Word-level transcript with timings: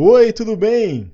Oi, 0.00 0.32
tudo 0.32 0.56
bem? 0.56 1.10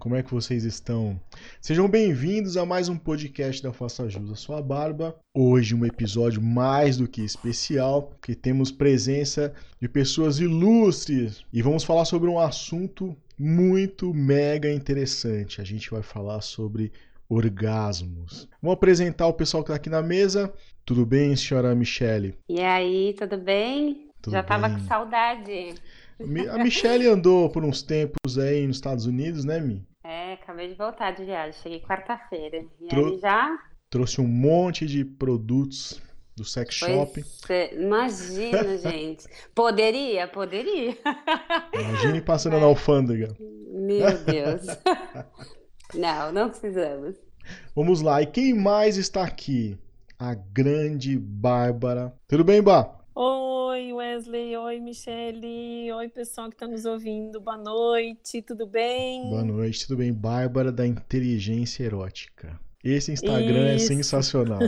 Como 0.00 0.16
é 0.16 0.22
que 0.22 0.34
vocês 0.34 0.64
estão? 0.64 1.16
Sejam 1.60 1.88
bem-vindos 1.88 2.56
a 2.56 2.66
mais 2.66 2.88
um 2.88 2.98
podcast 2.98 3.62
da 3.62 3.72
Faça 3.72 4.08
Jus 4.08 4.32
a 4.32 4.34
Sua 4.34 4.60
Barba. 4.60 5.14
Hoje 5.32 5.76
um 5.76 5.86
episódio 5.86 6.42
mais 6.42 6.96
do 6.96 7.06
que 7.06 7.24
especial, 7.24 8.02
porque 8.02 8.34
temos 8.34 8.72
presença 8.72 9.54
de 9.80 9.88
pessoas 9.88 10.40
ilustres 10.40 11.44
e 11.52 11.62
vamos 11.62 11.84
falar 11.84 12.04
sobre 12.04 12.28
um 12.28 12.40
assunto 12.40 13.16
muito 13.38 14.12
mega 14.12 14.72
interessante. 14.72 15.60
A 15.60 15.64
gente 15.64 15.88
vai 15.88 16.02
falar 16.02 16.40
sobre 16.40 16.90
orgasmos. 17.28 18.48
Vamos 18.60 18.74
apresentar 18.74 19.28
o 19.28 19.34
pessoal 19.34 19.62
que 19.62 19.70
está 19.70 19.76
aqui 19.76 19.88
na 19.88 20.02
mesa. 20.02 20.52
Tudo 20.84 21.06
bem, 21.06 21.36
senhora 21.36 21.72
Michele? 21.76 22.36
E 22.48 22.60
aí, 22.60 23.14
tudo 23.16 23.38
bem? 23.38 24.10
Tudo 24.20 24.32
Já 24.32 24.42
tava 24.42 24.68
bem. 24.68 24.78
com 24.78 24.84
saudade. 24.84 25.74
A 26.18 26.58
Michele 26.62 27.06
andou 27.06 27.50
por 27.50 27.64
uns 27.64 27.82
tempos 27.82 28.38
aí 28.38 28.66
nos 28.66 28.76
Estados 28.76 29.06
Unidos, 29.06 29.44
né, 29.44 29.60
Mi? 29.60 29.86
É, 30.02 30.34
acabei 30.34 30.68
de 30.68 30.74
voltar 30.74 31.10
de 31.12 31.24
viagem, 31.24 31.52
cheguei 31.62 31.80
quarta-feira. 31.80 32.64
E 32.80 32.94
aí 32.94 33.18
já? 33.18 33.58
Trouxe 33.90 34.20
um 34.20 34.26
monte 34.26 34.86
de 34.86 35.04
produtos 35.04 36.00
do 36.36 36.44
sex 36.44 36.74
shop. 36.74 37.12
Pois 37.14 37.50
é, 37.50 37.74
imagina, 37.74 38.76
gente. 38.78 39.26
Poderia, 39.54 40.28
poderia. 40.28 40.96
Imagine 41.72 42.20
passando 42.20 42.58
na 42.60 42.66
alfândega. 42.66 43.34
Meu 43.38 44.06
Deus. 44.24 44.66
Não, 45.94 46.32
não 46.32 46.50
precisamos. 46.50 47.14
Vamos 47.74 48.00
lá, 48.02 48.20
e 48.20 48.26
quem 48.26 48.52
mais 48.52 48.96
está 48.96 49.22
aqui? 49.22 49.78
A 50.18 50.34
grande 50.34 51.16
Bárbara. 51.16 52.12
Tudo 52.26 52.42
bem, 52.42 52.60
Bá? 52.60 52.95
Oi, 53.18 53.94
Wesley. 53.94 54.54
Oi, 54.58 54.78
Michele. 54.78 55.90
Oi, 55.90 56.06
pessoal 56.10 56.50
que 56.50 56.54
está 56.54 56.66
nos 56.66 56.84
ouvindo. 56.84 57.40
Boa 57.40 57.56
noite, 57.56 58.42
tudo 58.42 58.66
bem? 58.66 59.30
Boa 59.30 59.42
noite, 59.42 59.86
tudo 59.86 59.96
bem? 59.96 60.12
Bárbara 60.12 60.70
da 60.70 60.86
Inteligência 60.86 61.84
Erótica. 61.84 62.60
Esse 62.84 63.12
Instagram 63.12 63.68
é 63.68 63.76
Isso. 63.76 63.86
sensacional. 63.86 64.60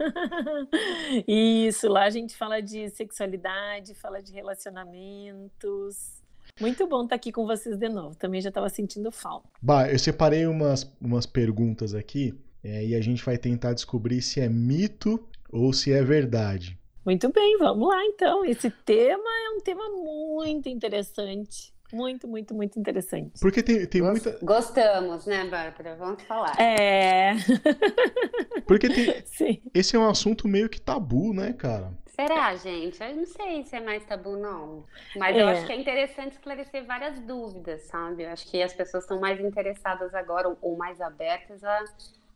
Isso, 1.28 1.86
lá 1.86 2.04
a 2.04 2.10
gente 2.10 2.34
fala 2.34 2.62
de 2.62 2.88
sexualidade, 2.88 3.94
fala 3.94 4.22
de 4.22 4.32
relacionamentos. 4.32 6.22
Muito 6.58 6.86
bom 6.86 7.02
estar 7.04 7.16
aqui 7.16 7.30
com 7.30 7.44
vocês 7.44 7.76
de 7.76 7.90
novo. 7.90 8.16
Também 8.16 8.40
já 8.40 8.48
estava 8.48 8.70
sentindo 8.70 9.12
falta. 9.12 9.46
Bah, 9.60 9.90
eu 9.90 9.98
separei 9.98 10.46
umas, 10.46 10.90
umas 10.98 11.26
perguntas 11.26 11.94
aqui 11.94 12.34
é, 12.62 12.82
e 12.82 12.94
a 12.94 13.00
gente 13.02 13.22
vai 13.22 13.36
tentar 13.36 13.74
descobrir 13.74 14.22
se 14.22 14.40
é 14.40 14.48
mito 14.48 15.22
ou 15.52 15.70
se 15.74 15.92
é 15.92 16.02
verdade. 16.02 16.78
Muito 17.04 17.30
bem, 17.32 17.58
vamos 17.58 17.88
lá 17.88 18.02
então. 18.04 18.44
Esse 18.44 18.70
tema 18.70 19.22
é 19.46 19.50
um 19.50 19.60
tema 19.60 19.84
muito 19.90 20.68
interessante. 20.68 21.72
Muito, 21.92 22.26
muito, 22.26 22.54
muito 22.54 22.78
interessante. 22.78 23.38
Porque 23.40 23.62
tem, 23.62 23.86
tem 23.86 24.00
Gos- 24.00 24.10
muita. 24.10 24.38
Gostamos, 24.44 25.26
né, 25.26 25.44
Bárbara? 25.44 25.94
Vamos 25.96 26.22
falar. 26.24 26.58
É. 26.60 27.34
Porque 28.66 28.88
tem, 28.88 29.22
Sim. 29.26 29.60
esse 29.72 29.94
é 29.94 29.98
um 29.98 30.08
assunto 30.08 30.48
meio 30.48 30.68
que 30.68 30.80
tabu, 30.80 31.32
né, 31.32 31.52
cara? 31.52 31.92
Será, 32.06 32.54
gente? 32.56 33.00
Eu 33.02 33.14
não 33.16 33.26
sei 33.26 33.64
se 33.64 33.76
é 33.76 33.80
mais 33.80 34.04
tabu, 34.04 34.36
não. 34.36 34.84
Mas 35.16 35.36
eu 35.36 35.46
É. 35.48 35.52
acho 35.52 35.66
que 35.66 35.72
é 35.72 35.76
interessante 35.76 36.32
esclarecer 36.32 36.84
várias 36.84 37.18
dúvidas, 37.20 37.82
sabe? 37.82 38.22
Eu 38.24 38.30
acho 38.30 38.48
que 38.50 38.60
as 38.62 38.72
pessoas 38.72 39.04
estão 39.04 39.20
mais 39.20 39.38
interessadas 39.40 40.14
agora, 40.14 40.48
ou- 40.48 40.58
ou 40.62 40.76
mais 40.76 41.00
abertas 41.00 41.62
a, 41.62 41.84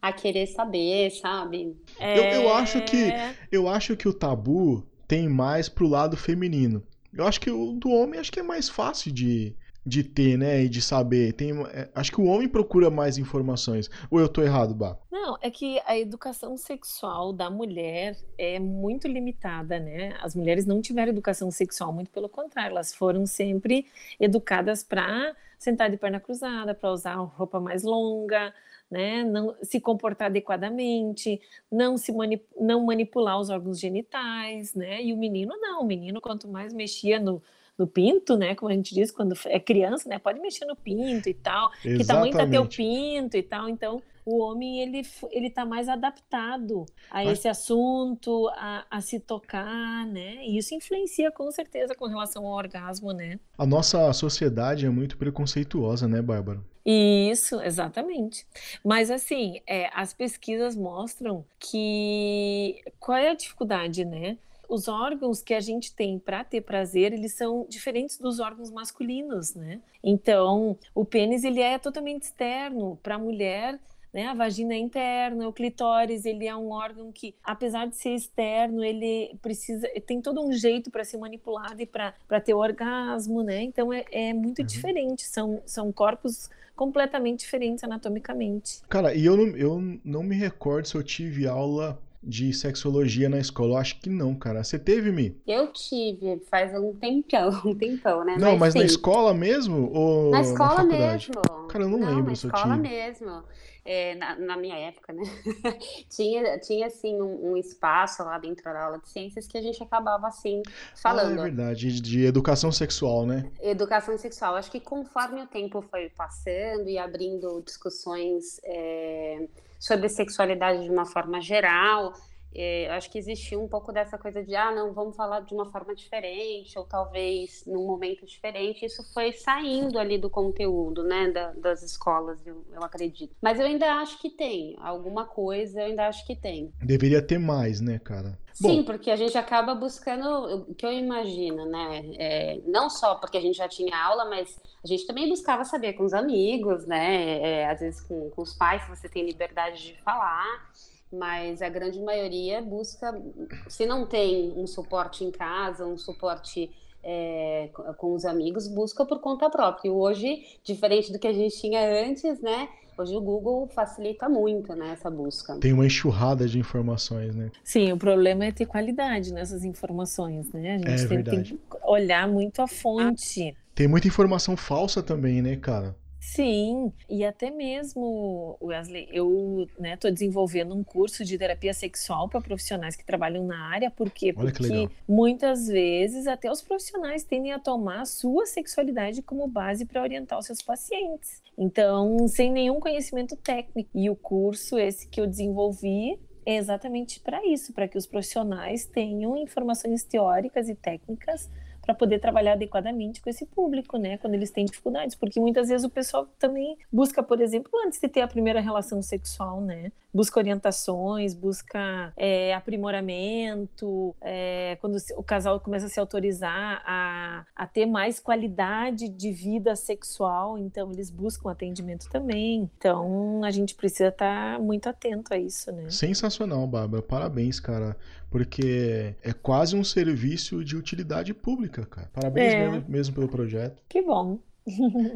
a 0.00 0.12
querer 0.12 0.46
saber, 0.46 1.10
sabe? 1.10 1.76
Eu- 2.00 2.24
eu 2.42 2.52
acho 2.54 2.80
que- 2.84 3.10
É. 3.10 3.34
Eu 3.50 3.68
acho 3.68 3.96
que 3.96 4.08
o 4.08 4.12
tabu 4.14 4.86
tem 5.06 5.28
mais 5.28 5.68
pro 5.68 5.88
lado 5.88 6.16
feminino. 6.16 6.82
Eu 7.12 7.26
acho 7.26 7.40
que 7.40 7.50
o 7.50 7.72
do 7.72 7.90
homem 7.90 8.20
acho 8.20 8.30
que 8.30 8.40
é 8.40 8.42
mais 8.42 8.68
fácil 8.68 9.10
de, 9.12 9.56
de 9.84 10.04
ter, 10.04 10.36
né? 10.36 10.62
E 10.64 10.68
de 10.68 10.82
saber. 10.82 11.32
Tem, 11.32 11.50
é, 11.68 11.88
acho 11.94 12.12
que 12.12 12.20
o 12.20 12.26
homem 12.26 12.46
procura 12.46 12.90
mais 12.90 13.16
informações. 13.18 13.88
Ou 14.10 14.20
eu 14.20 14.28
tô 14.28 14.42
errado, 14.42 14.74
Bá? 14.74 14.96
Não, 15.10 15.36
é 15.40 15.50
que 15.50 15.80
a 15.86 15.98
educação 15.98 16.56
sexual 16.56 17.32
da 17.32 17.50
mulher 17.50 18.16
é 18.36 18.58
muito 18.58 19.08
limitada, 19.08 19.80
né? 19.80 20.14
As 20.22 20.34
mulheres 20.34 20.64
não 20.66 20.80
tiveram 20.80 21.10
educação 21.10 21.50
sexual, 21.50 21.92
muito 21.92 22.10
pelo 22.10 22.28
contrário, 22.28 22.70
elas 22.72 22.94
foram 22.94 23.26
sempre 23.26 23.86
educadas 24.20 24.84
para 24.84 25.34
sentar 25.58 25.90
de 25.90 25.96
perna 25.96 26.20
cruzada, 26.20 26.74
para 26.74 26.92
usar 26.92 27.14
roupa 27.16 27.58
mais 27.58 27.82
longa, 27.82 28.54
né? 28.90 29.22
Não 29.24 29.54
se 29.62 29.80
comportar 29.80 30.26
adequadamente, 30.26 31.40
não 31.70 31.96
se 31.96 32.12
mani- 32.12 32.42
não 32.58 32.84
manipular 32.84 33.38
os 33.38 33.50
órgãos 33.50 33.78
genitais, 33.78 34.74
né? 34.74 35.02
E 35.02 35.12
o 35.12 35.16
menino 35.16 35.54
não, 35.60 35.82
o 35.82 35.86
menino 35.86 36.20
quanto 36.20 36.48
mais 36.48 36.72
mexia 36.72 37.18
no 37.20 37.42
no 37.78 37.86
pinto, 37.86 38.36
né? 38.36 38.56
Como 38.56 38.72
a 38.72 38.74
gente 38.74 38.92
diz 38.92 39.08
quando 39.12 39.36
é 39.46 39.60
criança, 39.60 40.08
né? 40.08 40.18
Pode 40.18 40.40
mexer 40.40 40.64
no 40.64 40.74
pinto 40.74 41.28
e 41.28 41.34
tal 41.34 41.70
que 41.80 42.04
tamanho 42.04 42.32
tá 42.32 42.38
teu 42.38 42.62
Exatamente. 42.64 42.76
pinto 42.76 43.36
e 43.36 43.42
tal. 43.44 43.68
Então, 43.68 44.02
o 44.26 44.40
homem, 44.42 44.80
ele, 44.80 45.02
ele 45.30 45.48
tá 45.48 45.64
mais 45.64 45.88
adaptado 45.88 46.84
a 47.08 47.22
Mas- 47.22 47.38
esse 47.38 47.46
assunto, 47.48 48.48
a, 48.56 48.84
a 48.90 49.00
se 49.00 49.20
tocar, 49.20 50.04
né? 50.06 50.44
E 50.44 50.58
isso 50.58 50.74
influencia 50.74 51.30
com 51.30 51.48
certeza 51.52 51.94
com 51.94 52.06
relação 52.08 52.44
ao 52.46 52.52
orgasmo, 52.54 53.12
né? 53.12 53.38
A 53.56 53.64
nossa 53.64 54.12
sociedade 54.12 54.84
é 54.84 54.90
muito 54.90 55.16
preconceituosa, 55.16 56.08
né, 56.08 56.20
Bárbara? 56.20 56.60
Isso, 56.90 57.60
exatamente. 57.60 58.46
Mas 58.82 59.10
assim, 59.10 59.60
é, 59.66 59.90
as 59.92 60.14
pesquisas 60.14 60.74
mostram 60.74 61.44
que 61.58 62.82
qual 62.98 63.18
é 63.18 63.28
a 63.28 63.34
dificuldade, 63.34 64.06
né? 64.06 64.38
Os 64.66 64.88
órgãos 64.88 65.42
que 65.42 65.52
a 65.52 65.60
gente 65.60 65.94
tem 65.94 66.18
para 66.18 66.42
ter 66.44 66.62
prazer, 66.62 67.12
eles 67.12 67.34
são 67.34 67.66
diferentes 67.68 68.16
dos 68.18 68.40
órgãos 68.40 68.70
masculinos, 68.70 69.54
né? 69.54 69.82
Então, 70.02 70.78
o 70.94 71.04
pênis 71.04 71.44
ele 71.44 71.60
é 71.60 71.78
totalmente 71.78 72.22
externo 72.22 72.98
para 73.02 73.16
a 73.16 73.18
mulher. 73.18 73.78
Né? 74.18 74.26
A 74.26 74.34
vagina 74.34 74.74
é 74.74 74.78
interna, 74.78 75.46
o 75.46 75.52
clitóris 75.52 76.24
ele 76.24 76.44
é 76.44 76.56
um 76.56 76.70
órgão 76.72 77.12
que, 77.12 77.36
apesar 77.44 77.86
de 77.86 77.96
ser 77.96 78.16
externo, 78.16 78.82
ele 78.82 79.32
precisa 79.40 79.88
tem 80.04 80.20
todo 80.20 80.44
um 80.44 80.52
jeito 80.52 80.90
para 80.90 81.04
ser 81.04 81.18
manipulado 81.18 81.80
e 81.80 81.86
para 81.86 82.12
ter 82.44 82.52
orgasmo, 82.52 83.44
né? 83.44 83.62
Então 83.62 83.92
é, 83.92 84.04
é 84.10 84.32
muito 84.34 84.58
Uhum. 84.58 84.66
diferente, 84.66 85.22
são, 85.22 85.62
são 85.64 85.92
corpos 85.92 86.50
completamente 86.74 87.40
diferentes 87.40 87.84
anatomicamente. 87.84 88.80
Cara, 88.88 89.14
e 89.14 89.24
eu 89.24 89.36
não, 89.36 89.56
eu 89.56 90.00
não 90.04 90.22
me 90.24 90.34
recordo 90.34 90.88
se 90.88 90.96
eu 90.96 91.02
tive 91.04 91.46
aula 91.46 91.96
de 92.22 92.52
sexologia 92.52 93.28
na 93.28 93.38
escola. 93.38 93.74
Eu 93.74 93.76
acho 93.78 94.00
que 94.00 94.10
não, 94.10 94.34
cara. 94.34 94.64
Você 94.64 94.78
teve, 94.78 95.10
Mi? 95.12 95.40
Eu 95.46 95.72
tive 95.72 96.40
faz 96.50 96.74
um 96.74 96.92
tempão, 96.94 97.50
um 97.64 97.74
tempão, 97.74 98.24
né? 98.24 98.36
Não, 98.38 98.56
mas 98.58 98.74
na 98.74 98.80
sim, 98.80 98.86
escola 98.86 99.32
mesmo? 99.32 99.90
Ou 99.92 100.30
Na 100.30 100.40
escola 100.40 100.76
faculdade? 100.76 101.30
mesmo. 101.30 101.66
Cara, 101.68 101.84
eu 101.84 101.88
não 101.88 101.98
lembro 102.00 102.30
na 102.30 102.34
se 102.36 102.46
eu 102.46 102.50
escola 102.52 102.76
tive. 102.76 102.88
mesmo. 102.88 103.42
É, 103.90 104.14
na, 104.16 104.36
na 104.36 104.56
minha 104.58 104.76
época, 104.76 105.14
né? 105.14 105.22
tinha, 106.10 106.58
tinha, 106.58 106.88
assim, 106.88 107.14
um, 107.22 107.52
um 107.52 107.56
espaço 107.56 108.22
lá 108.22 108.38
dentro 108.38 108.64
da 108.64 108.84
aula 108.84 108.98
de 108.98 109.08
ciências 109.08 109.46
que 109.46 109.56
a 109.56 109.62
gente 109.62 109.82
acabava, 109.82 110.26
assim, 110.28 110.60
Ah, 110.66 110.70
é 110.70 110.96
falando. 111.00 111.40
verdade. 111.40 111.90
De, 111.92 112.00
de 112.02 112.24
educação 112.26 112.70
sexual, 112.70 113.24
né? 113.24 113.50
Educação 113.62 114.18
sexual. 114.18 114.56
Acho 114.56 114.70
que 114.70 114.80
conforme 114.80 115.40
o 115.40 115.46
tempo 115.46 115.80
foi 115.80 116.10
passando 116.10 116.86
e 116.86 116.98
abrindo 116.98 117.62
discussões 117.64 118.60
é, 118.62 119.48
sobre 119.78 120.08
sexualidade 120.08 120.82
de 120.82 120.90
uma 120.90 121.06
forma 121.06 121.40
geral, 121.40 122.12
é, 122.54 122.88
acho 122.90 123.10
que 123.10 123.18
existia 123.18 123.58
um 123.58 123.68
pouco 123.68 123.92
dessa 123.92 124.16
coisa 124.18 124.42
de, 124.44 124.54
ah, 124.56 124.72
não, 124.72 124.92
vamos 124.92 125.16
falar 125.16 125.40
de 125.40 125.52
uma 125.54 125.66
forma 125.66 125.94
diferente, 125.94 126.78
ou 126.78 126.84
talvez 126.84 127.64
num 127.66 127.86
momento 127.86 128.24
diferente. 128.26 128.84
Isso 128.84 129.02
foi 129.12 129.32
saindo 129.32 129.98
ali 129.98 130.18
do 130.18 130.30
conteúdo, 130.30 131.02
né, 131.04 131.30
da- 131.30 131.52
das 131.52 131.82
escolas, 131.82 132.38
eu, 132.46 132.64
eu 132.72 132.82
acredito. 132.82 133.34
Mas 133.42 133.58
eu 133.60 133.66
ainda 133.66 133.92
acho 133.94 134.18
que 134.20 134.30
tem. 134.30 134.76
Alguma 134.80 135.24
coisa 135.24 135.80
eu 135.80 135.86
ainda 135.86 136.08
acho 136.08 136.26
que 136.26 136.34
tem. 136.34 136.72
Deveria 136.82 137.20
ter 137.22 137.38
mais, 137.38 137.80
né, 137.80 137.98
cara? 137.98 138.38
Sim, 138.54 138.78
Bom, 138.78 138.84
porque 138.84 139.08
a 139.08 139.14
gente 139.14 139.38
acaba 139.38 139.72
buscando 139.72 140.64
o 140.68 140.74
que 140.74 140.84
eu 140.84 140.92
imagino, 140.92 141.64
né? 141.64 142.02
É, 142.16 142.60
não 142.66 142.90
só 142.90 143.14
porque 143.14 143.36
a 143.38 143.40
gente 143.40 143.56
já 143.56 143.68
tinha 143.68 143.96
aula, 143.96 144.24
mas 144.24 144.58
a 144.82 144.86
gente 144.88 145.06
também 145.06 145.28
buscava 145.28 145.64
saber 145.64 145.92
com 145.92 146.02
os 146.04 146.12
amigos, 146.12 146.84
né? 146.84 147.38
É, 147.40 147.68
às 147.70 147.78
vezes 147.78 148.00
com, 148.00 148.28
com 148.30 148.42
os 148.42 148.52
pais, 148.54 148.82
se 148.82 148.88
você 148.88 149.08
tem 149.08 149.24
liberdade 149.24 149.80
de 149.94 150.02
falar, 150.02 150.72
mas 151.12 151.62
a 151.62 151.68
grande 151.68 152.00
maioria 152.00 152.60
busca, 152.62 153.20
se 153.68 153.86
não 153.86 154.06
tem 154.06 154.52
um 154.56 154.66
suporte 154.66 155.24
em 155.24 155.30
casa, 155.30 155.86
um 155.86 155.96
suporte 155.98 156.70
é, 157.02 157.70
com- 157.96 158.12
os 158.14 158.24
amigos, 158.24 158.66
busca 158.68 159.04
por 159.06 159.20
conta 159.20 159.48
própria. 159.48 159.88
E 159.88 159.90
hoje, 159.90 160.44
diferente 160.64 161.12
do 161.12 161.18
que 161.18 161.26
a 161.28 161.32
gente 161.32 161.58
tinha 161.58 161.80
antes, 162.06 162.40
né? 162.42 162.68
Hoje 162.98 163.14
o 163.14 163.20
Google 163.20 163.68
facilita 163.68 164.28
muito, 164.28 164.74
né, 164.74 164.90
essa 164.90 165.08
busca. 165.08 165.56
tem 165.60 165.72
uma 165.72 165.86
enxurrada 165.86 166.48
de 166.48 166.58
informações, 166.58 167.32
né? 167.36 167.48
Sim, 167.62 167.92
o 167.92 167.96
problema 167.96 168.44
é 168.46 168.50
ter 168.52 168.66
qualidade 168.66 169.32
nessas 169.32 169.64
informações, 169.64 170.52
né? 170.52 170.74
A 170.74 170.78
gente 170.78 170.88
É 170.88 170.96
tem, 170.96 171.08
tem 171.08 171.16
verdade. 171.16 171.52
que 171.54 171.58
olhar 171.84 172.26
muito 172.26 172.60
a 172.60 172.66
fonte. 172.66 173.56
Tem 173.72 173.86
muita 173.86 174.08
informação 174.08 174.56
falsa 174.56 175.00
também, 175.00 175.40
né, 175.40 175.54
cara? 175.54 175.94
Sim, 176.34 176.92
e 177.08 177.24
até 177.24 177.50
mesmo, 177.50 178.58
Wesley, 178.62 179.08
eu 179.10 179.66
estou 179.66 180.10
né, 180.10 180.12
desenvolvendo 180.12 180.74
um 180.74 180.84
curso 180.84 181.24
de 181.24 181.38
terapia 181.38 181.72
sexual 181.72 182.28
para 182.28 182.40
profissionais 182.40 182.94
que 182.94 183.04
trabalham 183.04 183.44
na 183.46 183.68
área, 183.70 183.90
por 183.90 184.10
quê? 184.10 184.32
Porque 184.32 184.90
muitas 185.08 185.66
vezes 185.68 186.26
até 186.26 186.50
os 186.50 186.60
profissionais 186.60 187.24
tendem 187.24 187.52
a 187.52 187.58
tomar 187.58 188.02
a 188.02 188.04
sua 188.04 188.44
sexualidade 188.44 189.22
como 189.22 189.48
base 189.48 189.86
para 189.86 190.02
orientar 190.02 190.38
os 190.38 190.44
seus 190.44 190.60
pacientes. 190.60 191.42
Então, 191.56 192.28
sem 192.28 192.52
nenhum 192.52 192.78
conhecimento 192.78 193.34
técnico. 193.34 193.88
E 193.94 194.10
o 194.10 194.14
curso, 194.14 194.78
esse 194.78 195.08
que 195.08 195.20
eu 195.20 195.26
desenvolvi, 195.26 196.20
é 196.44 196.56
exatamente 196.56 197.20
para 197.20 197.44
isso, 197.46 197.72
para 197.72 197.88
que 197.88 197.96
os 197.96 198.06
profissionais 198.06 198.84
tenham 198.84 199.34
informações 199.36 200.04
teóricas 200.04 200.68
e 200.68 200.74
técnicas 200.74 201.48
para 201.88 201.94
poder 201.94 202.18
trabalhar 202.18 202.52
adequadamente 202.52 203.22
com 203.22 203.30
esse 203.30 203.46
público, 203.46 203.96
né? 203.96 204.18
Quando 204.18 204.34
eles 204.34 204.50
têm 204.50 204.66
dificuldades, 204.66 205.16
porque 205.16 205.40
muitas 205.40 205.70
vezes 205.70 205.86
o 205.86 205.88
pessoal 205.88 206.28
também 206.38 206.76
busca, 206.92 207.22
por 207.22 207.40
exemplo, 207.40 207.70
antes 207.82 207.98
de 207.98 208.06
ter 208.08 208.20
a 208.20 208.28
primeira 208.28 208.60
relação 208.60 209.00
sexual, 209.00 209.62
né? 209.62 209.90
Busca 210.12 210.38
orientações, 210.38 211.32
busca 211.32 212.12
é, 212.14 212.52
aprimoramento, 212.52 214.14
é, 214.20 214.76
quando 214.82 214.98
o 215.16 215.22
casal 215.22 215.58
começa 215.60 215.86
a 215.86 215.88
se 215.88 215.98
autorizar 215.98 216.82
a, 216.84 217.46
a 217.56 217.66
ter 217.66 217.86
mais 217.86 218.20
qualidade 218.20 219.08
de 219.08 219.32
vida 219.32 219.74
sexual, 219.74 220.58
então 220.58 220.92
eles 220.92 221.10
buscam 221.10 221.50
atendimento 221.50 222.10
também. 222.10 222.68
Então 222.76 223.42
a 223.42 223.50
gente 223.50 223.74
precisa 223.74 224.08
estar 224.10 224.56
tá 224.56 224.62
muito 224.62 224.90
atento 224.90 225.32
a 225.32 225.38
isso, 225.38 225.72
né? 225.72 225.88
Sensacional, 225.88 226.66
Bárbara. 226.66 227.02
Parabéns, 227.02 227.58
cara 227.58 227.96
porque 228.30 229.14
é 229.22 229.32
quase 229.32 229.76
um 229.76 229.84
serviço 229.84 230.64
de 230.64 230.76
utilidade 230.76 231.32
pública, 231.32 231.86
cara. 231.86 232.10
Parabéns 232.12 232.52
é. 232.52 232.68
mesmo, 232.68 232.84
mesmo, 232.88 233.14
pelo 233.14 233.28
projeto. 233.28 233.82
Que 233.88 234.02
bom. 234.02 234.38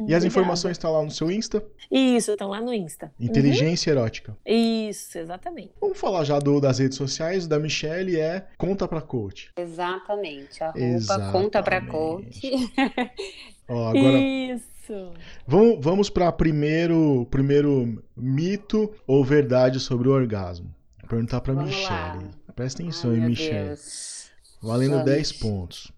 E 0.07 0.13
as 0.13 0.23
informações 0.25 0.73
estão 0.73 0.91
lá 0.91 1.03
no 1.03 1.11
seu 1.11 1.31
Insta? 1.31 1.63
Isso, 1.91 2.31
estão 2.31 2.49
lá 2.49 2.59
no 2.59 2.73
Insta. 2.73 3.11
Inteligência 3.19 3.93
uhum. 3.93 3.99
erótica. 3.99 4.37
Isso, 4.45 5.17
exatamente. 5.17 5.71
Vamos 5.79 5.99
falar 5.99 6.23
já 6.23 6.39
do, 6.39 6.59
das 6.59 6.79
redes 6.79 6.97
sociais. 6.97 7.47
Da 7.47 7.59
Michelle 7.59 8.19
é 8.19 8.47
Conta 8.57 8.87
Pra 8.87 9.01
Coach. 9.01 9.51
Exatamente. 9.55 10.63
Arroba 10.63 10.79
Exatamente. 10.79 11.31
Conta 11.31 11.63
Pra 11.63 11.81
Coach. 11.81 12.41
Ó, 13.69 13.89
agora... 13.89 14.17
Isso. 14.19 14.73
Vamos, 15.47 15.77
vamos 15.79 16.09
para 16.09 16.29
primeiro 16.29 17.25
primeiro 17.31 18.03
mito 18.17 18.93
ou 19.07 19.23
verdade 19.23 19.79
sobre 19.79 20.09
o 20.09 20.11
orgasmo. 20.11 20.73
Vou 20.99 21.09
perguntar 21.09 21.39
para 21.39 21.53
Michelle. 21.53 22.25
Lá. 22.25 22.42
Presta 22.55 22.81
atenção, 22.81 23.11
Ai, 23.11 23.17
hein, 23.17 23.25
Michelle. 23.25 23.79
Valendo 24.61 25.03
10 25.03 25.31
pontos. 25.33 25.91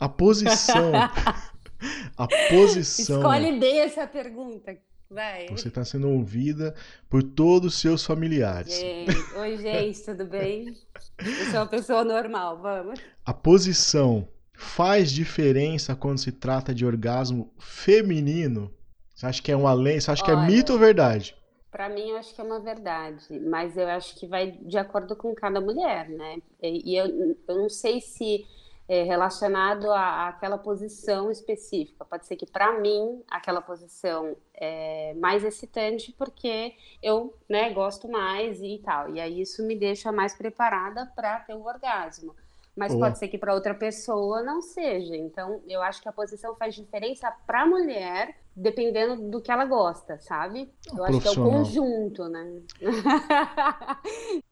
A 0.00 0.08
posição. 0.08 0.92
a 2.16 2.28
posição. 2.48 3.18
Escolhe 3.18 3.58
bem 3.58 3.80
essa 3.80 4.06
pergunta. 4.06 4.76
Vai. 5.10 5.46
Você 5.48 5.68
está 5.68 5.84
sendo 5.84 6.08
ouvida 6.08 6.74
por 7.08 7.22
todos 7.22 7.74
os 7.74 7.80
seus 7.80 8.04
familiares. 8.04 8.74
Gente, 8.74 9.16
oi, 9.36 9.58
gente, 9.58 10.02
tudo 10.02 10.24
bem? 10.24 10.74
Eu 11.18 11.46
sou 11.46 11.60
uma 11.60 11.66
pessoa 11.66 12.04
normal, 12.04 12.60
vamos. 12.60 12.98
A 13.24 13.32
posição 13.32 14.26
faz 14.52 15.12
diferença 15.12 15.94
quando 15.94 16.18
se 16.18 16.32
trata 16.32 16.74
de 16.74 16.84
orgasmo 16.84 17.52
feminino? 17.58 18.72
Você 19.14 19.26
acha 19.26 19.42
que 19.42 19.52
é 19.52 19.56
um 19.56 19.68
além? 19.68 20.00
Você 20.00 20.10
acha 20.10 20.24
Olha, 20.24 20.36
que 20.36 20.42
é 20.42 20.46
mito 20.46 20.72
ou 20.72 20.78
verdade? 20.78 21.36
Para 21.74 21.88
mim, 21.88 22.10
eu 22.10 22.16
acho 22.18 22.32
que 22.32 22.40
é 22.40 22.44
uma 22.44 22.60
verdade, 22.60 23.36
mas 23.40 23.76
eu 23.76 23.88
acho 23.88 24.14
que 24.14 24.28
vai 24.28 24.52
de 24.52 24.78
acordo 24.78 25.16
com 25.16 25.34
cada 25.34 25.60
mulher, 25.60 26.08
né? 26.08 26.38
E, 26.62 26.94
eu, 26.94 27.36
eu 27.48 27.56
não 27.56 27.68
sei 27.68 28.00
se 28.00 28.46
é 28.86 29.02
relacionado 29.02 29.90
à, 29.90 30.28
àquela 30.28 30.56
posição 30.56 31.32
específica. 31.32 32.04
Pode 32.04 32.26
ser 32.26 32.36
que 32.36 32.46
para 32.46 32.78
mim 32.78 33.24
aquela 33.28 33.60
posição 33.60 34.36
é 34.54 35.14
mais 35.14 35.42
excitante 35.42 36.12
porque 36.12 36.76
eu, 37.02 37.36
né, 37.48 37.72
gosto 37.72 38.08
mais 38.08 38.62
e 38.62 38.80
tal. 38.84 39.12
E 39.12 39.20
aí 39.20 39.40
isso 39.40 39.66
me 39.66 39.74
deixa 39.74 40.12
mais 40.12 40.32
preparada 40.32 41.10
para 41.16 41.40
ter 41.40 41.54
o 41.54 41.66
orgasmo 41.66 42.36
mas 42.76 42.92
Boa. 42.92 43.06
pode 43.06 43.18
ser 43.18 43.28
que 43.28 43.38
para 43.38 43.54
outra 43.54 43.72
pessoa 43.72 44.42
não 44.42 44.60
seja. 44.60 45.16
Então, 45.16 45.62
eu 45.68 45.80
acho 45.80 46.02
que 46.02 46.08
a 46.08 46.12
posição 46.12 46.56
faz 46.56 46.74
diferença 46.74 47.30
para 47.46 47.62
a 47.62 47.66
mulher, 47.66 48.36
dependendo 48.56 49.30
do 49.30 49.40
que 49.40 49.50
ela 49.50 49.64
gosta, 49.64 50.18
sabe? 50.18 50.72
Eu 50.94 51.04
acho 51.04 51.20
que 51.20 51.28
é 51.28 51.30
o 51.30 51.34
conjunto, 51.34 52.28
né? 52.28 52.62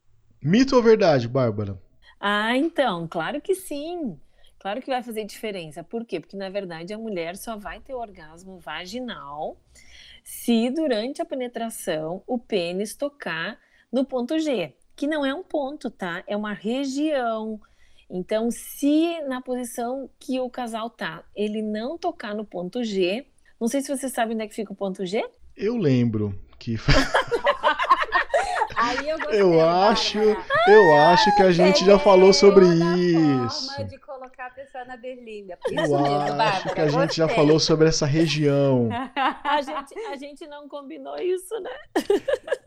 Mito 0.41 0.75
ou 0.75 0.83
verdade, 0.83 1.27
Bárbara? 1.27 1.81
Ah, 2.19 2.57
então, 2.57 3.07
claro 3.07 3.41
que 3.41 3.55
sim. 3.55 4.19
Claro 4.59 4.81
que 4.81 4.89
vai 4.89 5.03
fazer 5.03 5.25
diferença. 5.25 5.83
Por 5.83 6.05
quê? 6.05 6.19
Porque, 6.19 6.37
na 6.37 6.49
verdade, 6.49 6.93
a 6.93 6.97
mulher 6.97 7.35
só 7.35 7.57
vai 7.57 7.79
ter 7.79 7.93
orgasmo 7.93 8.59
vaginal 8.59 9.57
se 10.23 10.69
durante 10.69 11.21
a 11.21 11.25
penetração 11.25 12.23
o 12.25 12.39
pênis 12.39 12.95
tocar 12.95 13.59
no 13.91 14.05
ponto 14.05 14.39
G, 14.39 14.73
que 14.95 15.05
não 15.05 15.25
é 15.25 15.33
um 15.33 15.43
ponto, 15.43 15.89
tá? 15.89 16.23
É 16.25 16.35
uma 16.35 16.53
região 16.53 17.59
então, 18.15 18.51
se 18.51 19.19
na 19.21 19.41
posição 19.41 20.07
que 20.19 20.39
o 20.39 20.47
casal 20.47 20.87
tá, 20.87 21.23
ele 21.35 21.63
não 21.63 21.97
tocar 21.97 22.35
no 22.35 22.45
ponto 22.45 22.83
G, 22.83 23.25
não 23.59 23.67
sei 23.67 23.81
se 23.81 23.95
você 23.95 24.09
sabe 24.09 24.33
onde 24.33 24.43
é 24.43 24.47
que 24.47 24.55
fica 24.55 24.73
o 24.73 24.75
ponto 24.75 25.05
G? 25.05 25.23
Eu 25.55 25.77
lembro 25.77 26.37
que 26.59 26.77
Aí 28.75 29.07
eu, 29.07 29.17
gostei, 29.17 29.41
eu 29.41 29.61
acho, 29.61 30.19
eu 30.19 30.93
acho 30.95 31.35
que 31.35 31.41
a 31.41 31.51
gente 31.51 31.85
já 31.85 31.97
falou 31.97 32.33
sobre 32.33 32.65
isso. 32.65 33.83
de 33.85 33.97
colocar 33.99 34.47
a 34.47 34.49
pessoa 34.49 34.83
na 34.83 34.97
berlinda. 34.97 35.57
eu 35.67 35.73
mesmo, 35.73 35.95
acho 35.97 36.35
Bárbara, 36.35 36.75
que 36.75 36.81
a 36.81 36.87
gente 36.87 37.15
já 37.15 37.27
falou 37.29 37.59
sobre 37.59 37.87
essa 37.87 38.05
região. 38.05 38.89
A 39.43 39.61
gente, 39.61 39.99
a 40.11 40.15
gente 40.15 40.47
não 40.47 40.67
combinou 40.67 41.15
isso, 41.17 41.53
né? 41.59 41.69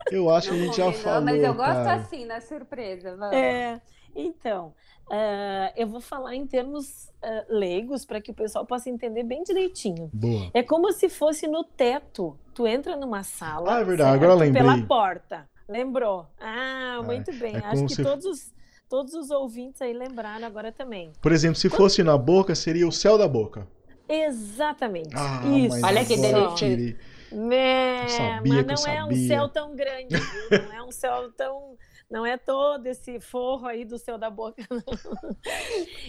Eu 0.09 0.29
acho 0.29 0.51
não 0.51 0.57
que 0.57 0.63
a 0.63 0.65
gente 0.65 0.75
combinou, 0.75 0.93
já 0.93 1.03
falou. 1.03 1.21
Mas 1.21 1.43
eu 1.43 1.53
gosto 1.53 1.83
cara. 1.83 1.93
assim, 1.95 2.25
na 2.25 2.39
surpresa. 2.39 3.15
Vamos. 3.17 3.35
É, 3.35 3.81
então. 4.15 4.73
Uh, 5.09 5.71
eu 5.75 5.87
vou 5.87 6.01
falar 6.01 6.35
em 6.35 6.45
termos 6.45 7.07
uh, 7.23 7.45
leigos 7.47 8.05
para 8.05 8.19
que 8.19 8.31
o 8.31 8.33
pessoal 8.33 8.65
possa 8.65 8.89
entender 8.89 9.23
bem 9.23 9.41
direitinho. 9.43 10.09
Boa. 10.13 10.51
É 10.53 10.61
como 10.61 10.91
se 10.91 11.07
fosse 11.07 11.47
no 11.47 11.63
teto. 11.63 12.37
Tu 12.53 12.67
entra 12.67 12.95
numa 12.97 13.23
sala. 13.23 13.77
Ah, 13.77 13.79
é 13.79 13.83
verdade, 13.83 14.15
agora 14.15 14.33
lembrei. 14.33 14.63
Pela 14.63 14.85
porta. 14.85 15.47
Lembrou? 15.67 16.27
Ah, 16.39 17.01
muito 17.05 17.31
é, 17.31 17.33
bem. 17.33 17.55
É 17.55 17.65
Acho 17.65 17.85
que 17.85 17.95
se... 17.95 18.03
todos 18.03 18.25
os, 18.25 18.53
todos 18.89 19.13
os 19.13 19.29
ouvintes 19.29 19.81
aí 19.81 19.93
lembraram 19.93 20.45
agora 20.45 20.71
também. 20.71 21.11
Por 21.21 21.31
exemplo, 21.31 21.55
se 21.55 21.69
fosse 21.69 22.03
na 22.03 22.17
boca, 22.17 22.53
seria 22.53 22.87
o 22.87 22.91
céu 22.91 23.17
da 23.17 23.27
boca. 23.27 23.67
Exatamente. 24.09 25.15
Ah, 25.15 25.41
Isso. 25.45 25.85
Olha 25.85 26.05
que 26.05 26.17
delícia. 26.17 26.97
É, 27.29 28.39
mas 28.45 28.85
não 28.85 28.91
é 28.91 29.03
um 29.03 29.27
céu 29.27 29.49
tão 29.49 29.75
grande, 29.75 30.15
viu? 30.15 30.63
não 30.63 30.73
é 30.73 30.83
um 30.83 30.91
céu 30.91 31.29
tão 31.33 31.77
não 32.09 32.25
é 32.25 32.37
todo 32.37 32.87
esse 32.87 33.19
forro 33.19 33.67
aí 33.67 33.83
do 33.83 33.97
céu 33.97 34.17
da 34.17 34.29
boca, 34.29 34.63
não. 34.71 35.35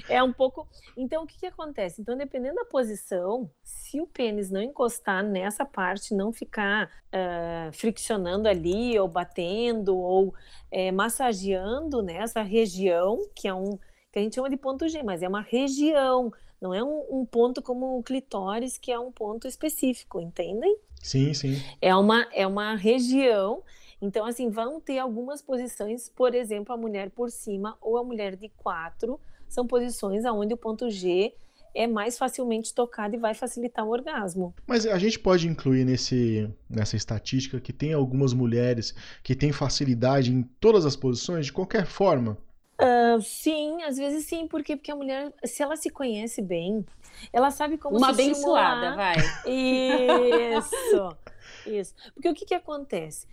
É 0.09 0.23
um 0.23 0.33
pouco. 0.33 0.69
Então, 0.97 1.25
o 1.25 1.27
que, 1.27 1.39
que 1.39 1.47
acontece? 1.47 2.01
Então, 2.01 2.17
dependendo 2.17 2.57
da 2.57 2.65
posição, 2.65 3.51
se 3.63 4.01
o 4.01 4.07
pênis 4.07 4.51
não 4.51 4.63
encostar 4.63 5.25
nessa 5.25 5.65
parte, 5.65 6.15
não 6.15 6.33
ficar 6.33 6.87
uh, 6.87 7.73
friccionando 7.73 8.49
ali, 8.49 8.99
ou 8.99 9.09
batendo, 9.09 9.97
ou 9.97 10.33
é, 10.71 10.93
massageando 10.93 12.01
nessa 12.01 12.43
região, 12.43 13.19
que 13.35 13.49
é 13.49 13.55
um 13.55 13.79
que 14.11 14.19
a 14.19 14.23
gente 14.23 14.37
chama 14.37 14.49
de 14.49 14.57
ponto 14.57 14.89
G, 14.89 15.03
mas 15.03 15.23
é 15.23 15.29
uma 15.29 15.43
região, 15.43 16.33
não 16.61 16.73
é 16.73 16.83
um, 16.83 17.21
um 17.21 17.27
ponto 17.27 17.61
como 17.61 17.99
o 17.99 18.03
clitóris, 18.03 18.79
que 18.79 18.91
é 18.91 18.99
um 18.99 19.13
ponto 19.13 19.47
específico, 19.47 20.19
entendem? 20.19 20.79
Sim, 21.03 21.35
sim. 21.35 21.63
É 21.81 21.95
uma, 21.95 22.27
é 22.33 22.47
uma 22.47 22.75
região 22.75 23.63
então, 24.01 24.25
assim, 24.25 24.49
vão 24.49 24.81
ter 24.81 24.99
algumas 24.99 25.43
posições, 25.43 26.09
por 26.09 26.35
exemplo, 26.35 26.73
a 26.73 26.77
mulher 26.77 27.11
por 27.11 27.31
cima 27.31 27.77
ou 27.81 27.99
a 27.99 28.05
mulher 28.05 28.37
de 28.37 28.49
quatro, 28.51 29.21
são 29.49 29.67
posições 29.67 30.25
onde 30.25 30.55
o 30.55 30.57
ponto 30.57 30.89
G 30.91 31.35
é 31.75 31.87
mais 31.87 32.17
facilmente 32.19 32.75
tocado 32.75 33.15
e 33.15 33.19
vai 33.19 33.35
facilitar 33.35 33.85
o 33.85 33.91
orgasmo. 33.91 34.55
Mas 34.67 34.87
a 34.87 34.99
gente 34.99 35.19
pode 35.19 35.47
incluir 35.47 35.85
nesse, 35.85 36.51
nessa 36.69 36.97
estatística 36.97 37.61
que 37.61 37.73
tem 37.73 37.93
algumas 37.93 38.33
mulheres 38.33 38.95
que 39.23 39.35
têm 39.35 39.53
facilidade 39.53 40.33
em 40.33 40.43
todas 40.61 40.87
as 40.87 40.97
posições, 40.97 41.47
de 41.47 41.53
qualquer 41.53 41.87
forma? 41.87 42.39
Uh, 42.81 43.21
sim, 43.21 43.83
às 43.83 43.97
vezes 43.97 44.25
sim, 44.25 44.47
porque 44.47 44.77
porque 44.77 44.93
a 44.93 44.97
mulher, 44.97 45.33
se 45.45 45.63
ela 45.63 45.77
se 45.77 45.91
conhece 45.91 46.41
bem, 46.41 46.85
ela 47.33 47.51
sabe 47.51 47.77
como 47.77 47.97
uma 47.97 48.15
se 48.15 48.23
abençoada, 48.23 48.95
vai. 48.95 49.17
Isso, 49.47 51.17
isso. 51.69 51.95
Porque 52.15 52.29
o 52.29 52.35
que 52.35 52.47
que 52.47 52.55
acontece? 52.55 53.27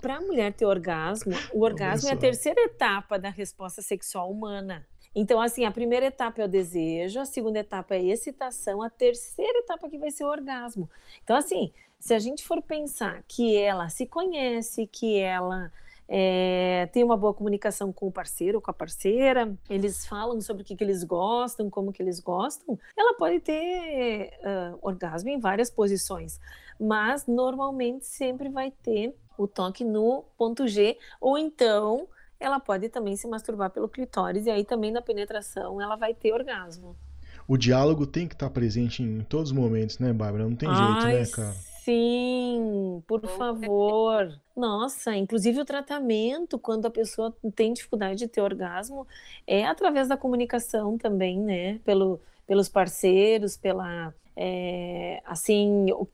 Para 0.00 0.16
a 0.16 0.20
mulher 0.20 0.52
ter 0.52 0.64
orgasmo, 0.64 1.32
o 1.52 1.62
orgasmo 1.62 2.08
é 2.08 2.12
a 2.12 2.16
terceira 2.16 2.60
etapa 2.62 3.18
da 3.18 3.30
resposta 3.30 3.82
sexual 3.82 4.30
humana. 4.30 4.86
Então, 5.14 5.40
assim, 5.40 5.64
a 5.64 5.70
primeira 5.70 6.06
etapa 6.06 6.42
é 6.42 6.44
o 6.44 6.48
desejo, 6.48 7.18
a 7.18 7.24
segunda 7.24 7.58
etapa 7.58 7.94
é 7.94 7.98
a 7.98 8.02
excitação, 8.02 8.82
a 8.82 8.90
terceira 8.90 9.60
etapa 9.60 9.88
que 9.88 9.96
vai 9.96 10.10
ser 10.10 10.24
o 10.24 10.28
orgasmo. 10.28 10.90
Então, 11.24 11.34
assim, 11.34 11.72
se 11.98 12.12
a 12.12 12.18
gente 12.18 12.44
for 12.44 12.60
pensar 12.60 13.24
que 13.26 13.56
ela 13.56 13.88
se 13.88 14.06
conhece, 14.06 14.86
que 14.86 15.18
ela 15.18 15.72
é, 16.08 16.88
tem 16.92 17.02
uma 17.02 17.16
boa 17.16 17.34
comunicação 17.34 17.92
com 17.92 18.06
o 18.06 18.12
parceiro 18.12 18.58
ou 18.58 18.62
com 18.62 18.70
a 18.70 18.74
parceira, 18.74 19.56
eles 19.68 20.06
falam 20.06 20.40
sobre 20.40 20.62
o 20.62 20.66
que, 20.66 20.76
que 20.76 20.84
eles 20.84 21.02
gostam, 21.02 21.68
como 21.68 21.92
que 21.92 22.02
eles 22.02 22.20
gostam, 22.20 22.78
ela 22.96 23.14
pode 23.16 23.40
ter 23.40 24.30
uh, 24.40 24.78
orgasmo 24.82 25.30
em 25.30 25.40
várias 25.40 25.70
posições, 25.70 26.38
mas 26.78 27.26
normalmente 27.26 28.06
sempre 28.06 28.48
vai 28.48 28.70
ter 28.70 29.14
o 29.38 29.46
toque 29.46 29.84
no 29.84 30.24
ponto 30.36 30.66
G, 30.66 30.96
ou 31.20 31.36
então 31.36 32.08
ela 32.38 32.60
pode 32.60 32.88
também 32.88 33.16
se 33.16 33.26
masturbar 33.26 33.70
pelo 33.70 33.88
clitóris, 33.88 34.46
e 34.46 34.50
aí 34.50 34.64
também 34.64 34.90
na 34.90 35.02
penetração 35.02 35.80
ela 35.80 35.96
vai 35.96 36.14
ter 36.14 36.32
orgasmo. 36.32 36.96
O 37.48 37.56
diálogo 37.56 38.06
tem 38.06 38.26
que 38.26 38.34
estar 38.34 38.50
presente 38.50 39.02
em 39.02 39.20
todos 39.20 39.50
os 39.50 39.56
momentos, 39.56 39.98
né, 39.98 40.12
Bárbara? 40.12 40.48
Não 40.48 40.56
tem 40.56 40.68
Ai, 40.68 40.76
jeito, 40.76 41.06
né, 41.06 41.26
cara? 41.26 41.54
Sim, 41.84 43.00
por 43.06 43.24
favor. 43.28 44.36
Nossa, 44.56 45.14
inclusive 45.14 45.60
o 45.60 45.64
tratamento, 45.64 46.58
quando 46.58 46.86
a 46.86 46.90
pessoa 46.90 47.32
tem 47.54 47.72
dificuldade 47.72 48.18
de 48.18 48.26
ter 48.26 48.40
orgasmo, 48.40 49.06
é 49.46 49.64
através 49.64 50.08
da 50.08 50.16
comunicação 50.16 50.98
também, 50.98 51.38
né? 51.38 51.78
Pelo, 51.84 52.20
pelos 52.46 52.68
parceiros, 52.68 53.56
pela 53.56 54.14
é, 54.36 55.22
assim, 55.24 55.90
o, 55.92 56.02
uh, 56.02 56.08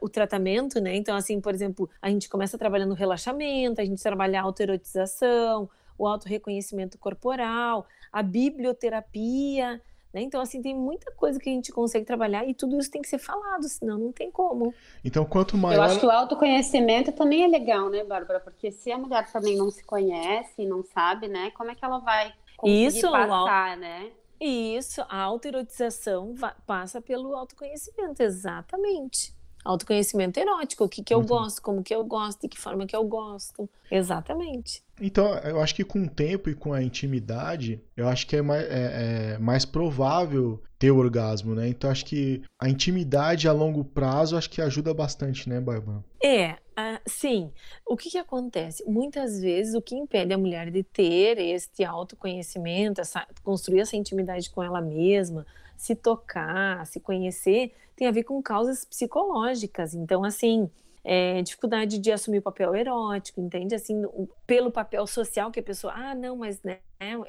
o, 0.00 0.08
tratamento, 0.08 0.80
né? 0.80 0.96
Então, 0.96 1.14
assim, 1.14 1.40
por 1.40 1.54
exemplo, 1.54 1.88
a 2.00 2.08
gente 2.08 2.28
começa 2.28 2.56
trabalhando 2.56 2.92
o 2.92 2.94
relaxamento, 2.94 3.80
a 3.80 3.84
gente 3.84 4.02
trabalha 4.02 4.40
a 4.40 4.42
autoerotização, 4.42 5.68
o 5.98 6.06
autorreconhecimento 6.06 6.96
corporal, 6.96 7.86
a 8.10 8.22
biblioterapia, 8.22 9.82
né? 10.12 10.22
Então, 10.22 10.40
assim, 10.40 10.62
tem 10.62 10.74
muita 10.74 11.12
coisa 11.12 11.38
que 11.38 11.50
a 11.50 11.52
gente 11.52 11.70
consegue 11.70 12.06
trabalhar 12.06 12.48
e 12.48 12.54
tudo 12.54 12.78
isso 12.78 12.90
tem 12.90 13.02
que 13.02 13.08
ser 13.08 13.18
falado, 13.18 13.68
senão 13.68 13.98
não 13.98 14.12
tem 14.12 14.30
como. 14.30 14.72
Então, 15.04 15.24
quanto 15.26 15.56
maior. 15.56 15.76
Eu 15.76 15.82
acho 15.82 16.00
que 16.00 16.06
o 16.06 16.10
autoconhecimento 16.10 17.12
também 17.12 17.44
é 17.44 17.48
legal, 17.48 17.90
né, 17.90 18.02
Bárbara? 18.02 18.40
Porque 18.40 18.70
se 18.70 18.90
a 18.90 18.96
mulher 18.96 19.30
também 19.30 19.56
não 19.56 19.70
se 19.70 19.84
conhece, 19.84 20.64
não 20.64 20.82
sabe, 20.82 21.28
né, 21.28 21.50
como 21.50 21.70
é 21.70 21.74
que 21.74 21.84
ela 21.84 21.98
vai 21.98 22.32
conseguir 22.56 22.86
isso, 22.86 23.10
passar, 23.10 23.76
né? 23.76 24.10
Isso, 24.40 25.02
a 25.08 25.20
autoerotização 25.20 26.34
passa 26.66 27.00
pelo 27.00 27.34
autoconhecimento, 27.34 28.22
exatamente. 28.22 29.37
Autoconhecimento 29.64 30.38
erótico, 30.38 30.84
o 30.84 30.88
que, 30.88 31.02
que 31.02 31.12
eu 31.12 31.18
Muito 31.18 31.30
gosto, 31.30 31.62
como 31.62 31.82
que 31.82 31.94
eu 31.94 32.04
gosto, 32.04 32.42
de 32.42 32.48
que 32.48 32.58
forma 32.58 32.86
que 32.86 32.96
eu 32.96 33.04
gosto. 33.04 33.68
Exatamente. 33.90 34.82
Então, 35.00 35.34
eu 35.38 35.60
acho 35.60 35.74
que 35.74 35.84
com 35.84 36.02
o 36.02 36.08
tempo 36.08 36.50
e 36.50 36.54
com 36.54 36.72
a 36.72 36.82
intimidade, 36.82 37.80
eu 37.96 38.08
acho 38.08 38.26
que 38.26 38.36
é 38.36 38.42
mais, 38.42 38.64
é, 38.64 39.34
é 39.34 39.38
mais 39.38 39.64
provável 39.64 40.60
ter 40.78 40.90
o 40.90 40.96
orgasmo, 40.96 41.54
né? 41.54 41.68
Então, 41.68 41.90
acho 41.90 42.04
que 42.04 42.42
a 42.60 42.68
intimidade 42.68 43.48
a 43.48 43.52
longo 43.52 43.84
prazo, 43.84 44.36
acho 44.36 44.48
que 44.50 44.62
ajuda 44.62 44.94
bastante, 44.94 45.48
né, 45.48 45.60
Bárbara? 45.60 46.04
É, 46.22 46.52
uh, 46.52 47.00
sim. 47.06 47.52
O 47.86 47.96
que, 47.96 48.10
que 48.10 48.18
acontece? 48.18 48.84
Muitas 48.84 49.40
vezes, 49.40 49.74
o 49.74 49.82
que 49.82 49.96
impede 49.96 50.32
a 50.32 50.38
mulher 50.38 50.70
de 50.70 50.82
ter 50.82 51.38
este 51.38 51.84
autoconhecimento, 51.84 53.00
essa, 53.00 53.26
construir 53.42 53.80
essa 53.80 53.96
intimidade 53.96 54.50
com 54.50 54.62
ela 54.62 54.80
mesma, 54.80 55.44
se 55.78 55.94
tocar, 55.94 56.84
se 56.86 56.98
conhecer, 56.98 57.72
tem 57.96 58.08
a 58.08 58.10
ver 58.10 58.24
com 58.24 58.42
causas 58.42 58.84
psicológicas. 58.84 59.94
Então, 59.94 60.24
assim, 60.24 60.68
é, 61.04 61.40
dificuldade 61.40 61.98
de 61.98 62.10
assumir 62.10 62.38
o 62.38 62.42
papel 62.42 62.74
erótico, 62.74 63.40
entende? 63.40 63.74
Assim, 63.74 64.02
pelo 64.46 64.70
papel 64.70 65.06
social 65.06 65.50
que 65.50 65.60
a 65.60 65.62
pessoa, 65.62 65.92
ah, 65.94 66.14
não, 66.14 66.36
mas 66.36 66.60
né, 66.62 66.80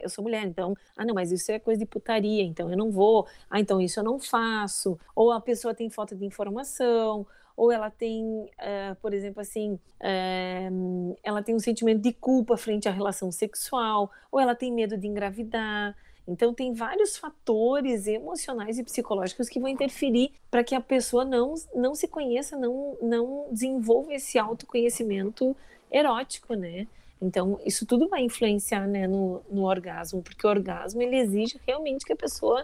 eu 0.01 0.09
sou 0.09 0.23
mulher, 0.23 0.43
então, 0.43 0.75
ah, 0.97 1.05
não, 1.05 1.13
mas 1.13 1.31
isso 1.31 1.51
é 1.51 1.59
coisa 1.59 1.79
de 1.79 1.85
putaria, 1.85 2.43
então 2.43 2.69
eu 2.71 2.75
não 2.75 2.91
vou, 2.91 3.27
ah, 3.49 3.59
então 3.59 3.79
isso 3.79 3.99
eu 3.99 4.03
não 4.03 4.19
faço. 4.19 4.99
Ou 5.15 5.31
a 5.31 5.39
pessoa 5.39 5.73
tem 5.73 5.89
falta 5.89 6.15
de 6.15 6.25
informação, 6.25 7.25
ou 7.55 7.71
ela 7.71 7.91
tem, 7.91 8.23
uh, 8.23 8.95
por 9.01 9.13
exemplo, 9.13 9.41
assim, 9.41 9.73
uh, 9.73 11.17
ela 11.21 11.43
tem 11.43 11.53
um 11.53 11.59
sentimento 11.59 12.01
de 12.01 12.13
culpa 12.13 12.55
frente 12.55 12.87
à 12.87 12.91
relação 12.91 13.31
sexual, 13.33 14.09
ou 14.31 14.39
ela 14.39 14.55
tem 14.55 14.73
medo 14.73 14.97
de 14.97 15.07
engravidar. 15.07 15.93
Então, 16.29 16.53
tem 16.53 16.73
vários 16.73 17.17
fatores 17.17 18.05
emocionais 18.05 18.77
e 18.77 18.83
psicológicos 18.83 19.49
que 19.49 19.59
vão 19.59 19.67
interferir 19.67 20.31
para 20.51 20.63
que 20.63 20.75
a 20.75 20.81
pessoa 20.81 21.25
não, 21.25 21.55
não 21.73 21.95
se 21.95 22.07
conheça, 22.07 22.55
não, 22.55 22.95
não 23.01 23.47
desenvolva 23.51 24.13
esse 24.13 24.37
autoconhecimento 24.37 25.55
erótico, 25.91 26.53
né? 26.53 26.87
Então, 27.19 27.59
isso 27.65 27.85
tudo 27.85 28.07
vai 28.07 28.21
influenciar 28.21 28.87
né, 28.87 29.07
no, 29.07 29.41
no 29.49 29.63
orgasmo, 29.63 30.21
porque 30.21 30.45
o 30.45 30.49
orgasmo 30.49 31.01
ele 31.01 31.17
exige 31.17 31.59
realmente 31.67 32.05
que 32.05 32.13
a 32.13 32.15
pessoa 32.15 32.63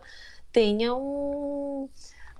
tenha 0.52 0.94
um, 0.94 1.90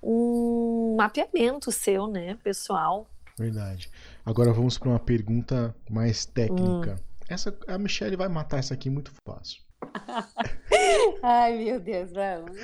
um 0.02 0.96
mapeamento 0.96 1.72
seu, 1.72 2.08
né, 2.08 2.38
pessoal. 2.44 3.08
Verdade. 3.38 3.90
Agora 4.24 4.54
vamos 4.54 4.78
para 4.78 4.90
uma 4.90 5.00
pergunta 5.00 5.76
mais 5.90 6.26
técnica. 6.26 6.94
Hum. 6.94 7.16
Essa, 7.28 7.58
a 7.68 7.78
Michelle 7.78 8.16
vai 8.16 8.30
matar 8.30 8.60
essa 8.60 8.76
aqui 8.76 8.90
muito 8.90 9.12
fácil. 9.28 9.65
Ai, 11.24 11.58
meu 11.64 11.80
Deus, 11.80 12.12
vamos. 12.12 12.58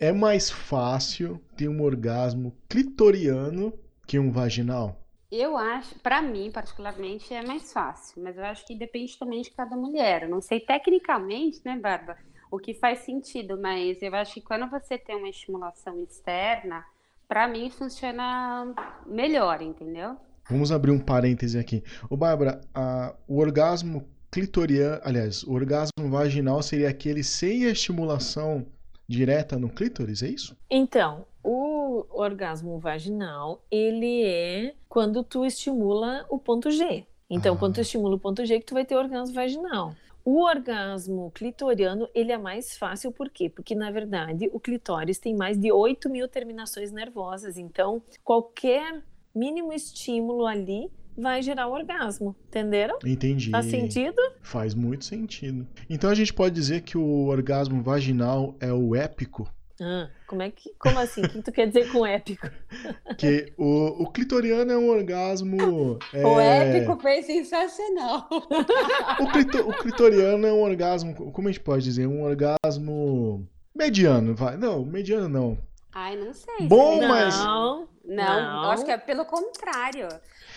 É 0.00 0.12
mais 0.12 0.50
fácil 0.50 1.40
ter 1.56 1.68
um 1.68 1.82
orgasmo 1.82 2.56
clitoriano 2.68 3.72
que 4.06 4.18
um 4.18 4.30
vaginal? 4.30 5.00
Eu 5.30 5.56
acho, 5.56 5.98
para 5.98 6.22
mim, 6.22 6.50
particularmente, 6.52 7.34
é 7.34 7.44
mais 7.44 7.72
fácil, 7.72 8.22
mas 8.22 8.36
eu 8.36 8.44
acho 8.44 8.64
que 8.66 8.74
depende 8.76 9.18
também 9.18 9.42
de 9.42 9.50
cada 9.50 9.76
mulher. 9.76 10.22
Eu 10.22 10.28
não 10.28 10.40
sei 10.40 10.60
tecnicamente, 10.60 11.60
né, 11.64 11.76
Bárbara, 11.76 12.18
o 12.50 12.58
que 12.58 12.74
faz 12.74 13.00
sentido, 13.00 13.60
mas 13.60 14.00
eu 14.00 14.14
acho 14.14 14.34
que 14.34 14.40
quando 14.40 14.70
você 14.70 14.96
tem 14.96 15.16
uma 15.16 15.28
estimulação 15.28 16.00
externa, 16.02 16.84
para 17.26 17.48
mim 17.48 17.70
funciona 17.70 18.72
melhor, 19.06 19.60
entendeu? 19.60 20.16
Vamos 20.48 20.70
abrir 20.70 20.90
um 20.90 21.00
parêntese 21.00 21.58
aqui. 21.58 21.82
Ô, 22.08 22.16
Bárbara, 22.16 22.60
a, 22.74 23.14
o 23.26 23.38
orgasmo 23.38 24.06
clitoriano, 24.34 25.00
aliás, 25.04 25.44
o 25.44 25.52
orgasmo 25.52 26.10
vaginal 26.10 26.60
seria 26.60 26.88
aquele 26.88 27.22
sem 27.22 27.66
a 27.66 27.70
estimulação 27.70 28.66
direta 29.08 29.56
no 29.56 29.68
clítoris, 29.68 30.24
é 30.24 30.28
isso? 30.28 30.56
Então, 30.68 31.24
o 31.40 32.04
orgasmo 32.10 32.80
vaginal, 32.80 33.64
ele 33.70 34.24
é 34.24 34.74
quando 34.88 35.22
tu 35.22 35.46
estimula 35.46 36.26
o 36.28 36.36
ponto 36.36 36.68
G. 36.72 37.06
Então, 37.30 37.54
ah. 37.54 37.56
quando 37.56 37.74
tu 37.76 37.80
estimula 37.80 38.16
o 38.16 38.18
ponto 38.18 38.44
G, 38.44 38.58
que 38.58 38.66
tu 38.66 38.74
vai 38.74 38.84
ter 38.84 38.96
orgasmo 38.96 39.32
vaginal. 39.32 39.94
O 40.24 40.42
orgasmo 40.42 41.30
clitoriano, 41.30 42.08
ele 42.12 42.32
é 42.32 42.38
mais 42.38 42.76
fácil, 42.76 43.12
por 43.12 43.30
quê? 43.30 43.48
Porque, 43.48 43.76
na 43.76 43.92
verdade, 43.92 44.50
o 44.52 44.58
clitóris 44.58 45.16
tem 45.16 45.36
mais 45.36 45.56
de 45.56 45.70
8 45.70 46.10
mil 46.10 46.26
terminações 46.26 46.90
nervosas. 46.90 47.56
Então, 47.56 48.02
qualquer 48.24 49.00
mínimo 49.32 49.72
estímulo 49.72 50.44
ali 50.44 50.90
vai 51.16 51.42
gerar 51.42 51.66
o 51.66 51.72
orgasmo, 51.72 52.34
entenderam? 52.48 52.98
Entendi. 53.04 53.50
Faz 53.50 53.66
sentido? 53.66 54.20
Faz 54.42 54.74
muito 54.74 55.04
sentido. 55.04 55.66
Então 55.88 56.10
a 56.10 56.14
gente 56.14 56.32
pode 56.32 56.54
dizer 56.54 56.82
que 56.82 56.98
o 56.98 57.26
orgasmo 57.26 57.82
vaginal 57.82 58.54
é 58.60 58.72
o 58.72 58.94
épico? 58.94 59.48
Ah, 59.80 60.08
como 60.28 60.40
é 60.40 60.50
que, 60.50 60.72
como 60.78 60.98
assim? 61.00 61.22
O 61.22 61.28
que 61.28 61.42
tu 61.42 61.50
quer 61.50 61.66
dizer 61.66 61.90
com 61.90 62.06
épico? 62.06 62.48
Que 63.18 63.52
o, 63.56 64.02
o 64.04 64.10
clitoriano 64.10 64.70
é 64.72 64.78
um 64.78 64.88
orgasmo. 64.88 65.98
É... 66.12 66.24
O 66.24 66.38
épico 66.40 67.00
foi 67.00 67.22
sensacional. 67.22 68.28
O, 69.20 69.30
clito, 69.30 69.58
o 69.68 69.72
clitoriano 69.74 70.46
é 70.46 70.52
um 70.52 70.62
orgasmo, 70.62 71.14
como 71.32 71.48
a 71.48 71.50
gente 71.50 71.60
pode 71.60 71.84
dizer, 71.84 72.06
um 72.06 72.22
orgasmo 72.22 73.46
mediano, 73.74 74.34
vai? 74.34 74.56
Não, 74.56 74.84
mediano 74.84 75.28
não. 75.28 75.58
Ai, 75.94 76.16
não 76.16 76.32
sei. 76.32 76.66
Bom, 76.66 77.00
mas. 77.06 77.38
Não, 77.38 77.88
não, 78.04 78.42
não, 78.42 78.70
acho 78.70 78.84
que 78.84 78.90
é 78.90 78.98
pelo 78.98 79.24
contrário. 79.24 80.08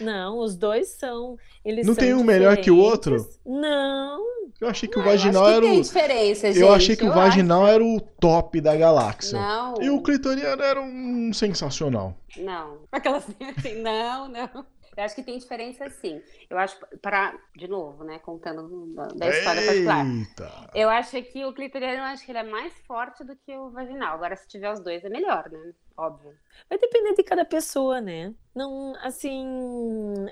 Não, 0.02 0.40
os 0.40 0.56
dois 0.56 0.90
são. 0.90 1.38
Eles 1.64 1.86
não 1.86 1.94
são 1.94 2.04
tem 2.04 2.14
um 2.14 2.18
diferentes. 2.18 2.40
melhor 2.40 2.58
que 2.58 2.72
o 2.72 2.78
outro? 2.78 3.28
Não. 3.46 4.20
Eu 4.60 4.68
achei 4.68 4.90
que 4.90 4.96
não, 4.98 5.04
o 5.04 5.06
vaginal 5.08 5.48
era 5.48 5.60
o. 5.60 5.70
Tem 5.70 5.82
diferença, 5.82 6.48
gente. 6.48 6.60
Eu 6.60 6.74
achei 6.74 6.96
que 6.96 7.04
eu 7.04 7.10
o 7.10 7.14
vaginal 7.14 7.64
acho. 7.66 7.74
era 7.74 7.84
o 7.84 8.02
top 8.02 8.60
da 8.60 8.76
galáxia. 8.76 9.40
Não. 9.40 9.76
E 9.80 9.90
o 9.92 10.02
clitoriano 10.02 10.64
era 10.64 10.82
um 10.82 11.32
sensacional. 11.32 12.16
Não. 12.38 12.80
Aquelas 12.92 13.24
assim, 13.58 13.82
não, 13.82 14.28
não. 14.28 14.66
Eu 14.98 15.04
acho 15.04 15.14
que 15.14 15.22
tem 15.22 15.38
diferença 15.38 15.88
sim. 15.92 16.20
Eu 16.50 16.58
acho, 16.58 16.76
para, 17.04 17.38
de 17.56 17.68
novo, 17.68 18.04
né, 18.04 18.18
contando 18.18 18.88
da, 19.16 19.30
história 19.30 19.62
Eita. 19.62 19.86
particular. 19.86 20.72
Eu 20.74 20.90
acho 20.90 21.22
que 21.22 21.46
o 21.46 21.54
clitoriano, 21.54 22.00
eu 22.00 22.04
acho 22.06 22.26
que 22.26 22.32
ele 22.32 22.40
é 22.40 22.44
mais 22.44 22.74
forte 22.80 23.24
do 23.24 23.36
que 23.36 23.56
o 23.56 23.70
vaginal. 23.70 24.16
Agora, 24.16 24.36
se 24.36 24.48
tiver 24.48 24.72
os 24.72 24.80
dois, 24.80 25.06
é 25.06 25.10
melhor, 25.10 25.48
né? 25.52 25.72
Óbvio. 25.96 26.34
Vai 26.68 26.80
depender 26.80 27.14
de 27.14 27.22
cada 27.22 27.46
pessoa, 27.46 28.02
né? 28.02 28.34
Não, 28.56 28.96
assim, 29.04 29.46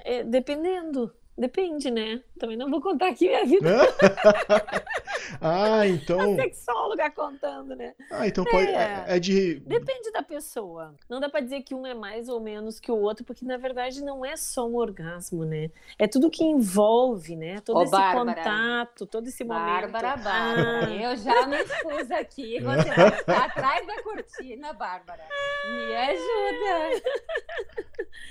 é, 0.04 0.24
dependendo. 0.24 1.14
Depende, 1.38 1.92
né? 1.92 2.24
Também 2.40 2.58
não 2.58 2.70
vou 2.70 2.82
contar 2.82 3.10
aqui 3.10 3.28
minha 3.28 3.46
vida. 3.46 3.70
ah, 5.42 5.88
então. 5.88 6.34
A 6.34 6.36
sexóloga 6.36 7.12
contando, 7.12 7.76
né? 7.76 7.94
Ah, 8.12 8.28
então 8.28 8.44
pode. 8.44 8.68
É, 8.68 9.04
é, 9.08 9.20
de. 9.20 9.60
Depende 9.60 10.12
da 10.12 10.24
pessoa. 10.24 10.96
Não 11.10 11.20
dá 11.20 11.30
pra 11.30 11.40
dizer 11.40 11.62
que 11.62 11.74
um 11.74 11.86
é 11.86 11.94
mais 11.94 12.30
ou 12.30 12.40
menos 12.40 12.80
que 12.80 12.92
o 12.92 12.98
outro, 12.98 13.24
porque 13.24 13.46
na 13.46 13.58
verdade 13.58 14.04
não 14.04 14.26
é 14.26 14.36
só 14.36 14.68
um 14.68 14.76
orgasmo, 14.76 15.46
né? 15.46 15.70
É 15.98 16.08
tudo 16.08 16.30
que 16.30 16.44
envolve, 16.44 17.36
né? 17.36 17.60
Todo 17.62 17.78
Ô, 17.78 17.84
esse 17.84 17.92
Bárbara, 17.92 18.36
contato, 18.36 19.06
todo 19.06 19.28
esse 19.28 19.44
momento. 19.44 19.92
Bárbara, 19.92 20.18
Bárbara. 20.18 20.86
Ah. 20.86 20.90
Eu 20.90 21.18
já 21.18 21.48
me 21.48 21.58
expus 21.58 22.12
aqui. 22.12 22.60
Você 22.66 22.90
vai 22.92 23.20
estar 23.20 23.46
atrás 23.46 23.88
da 23.88 24.04
cortina, 24.04 24.74
Bárbara. 24.74 25.24
Me 25.66 25.96
ajuda. 25.96 27.04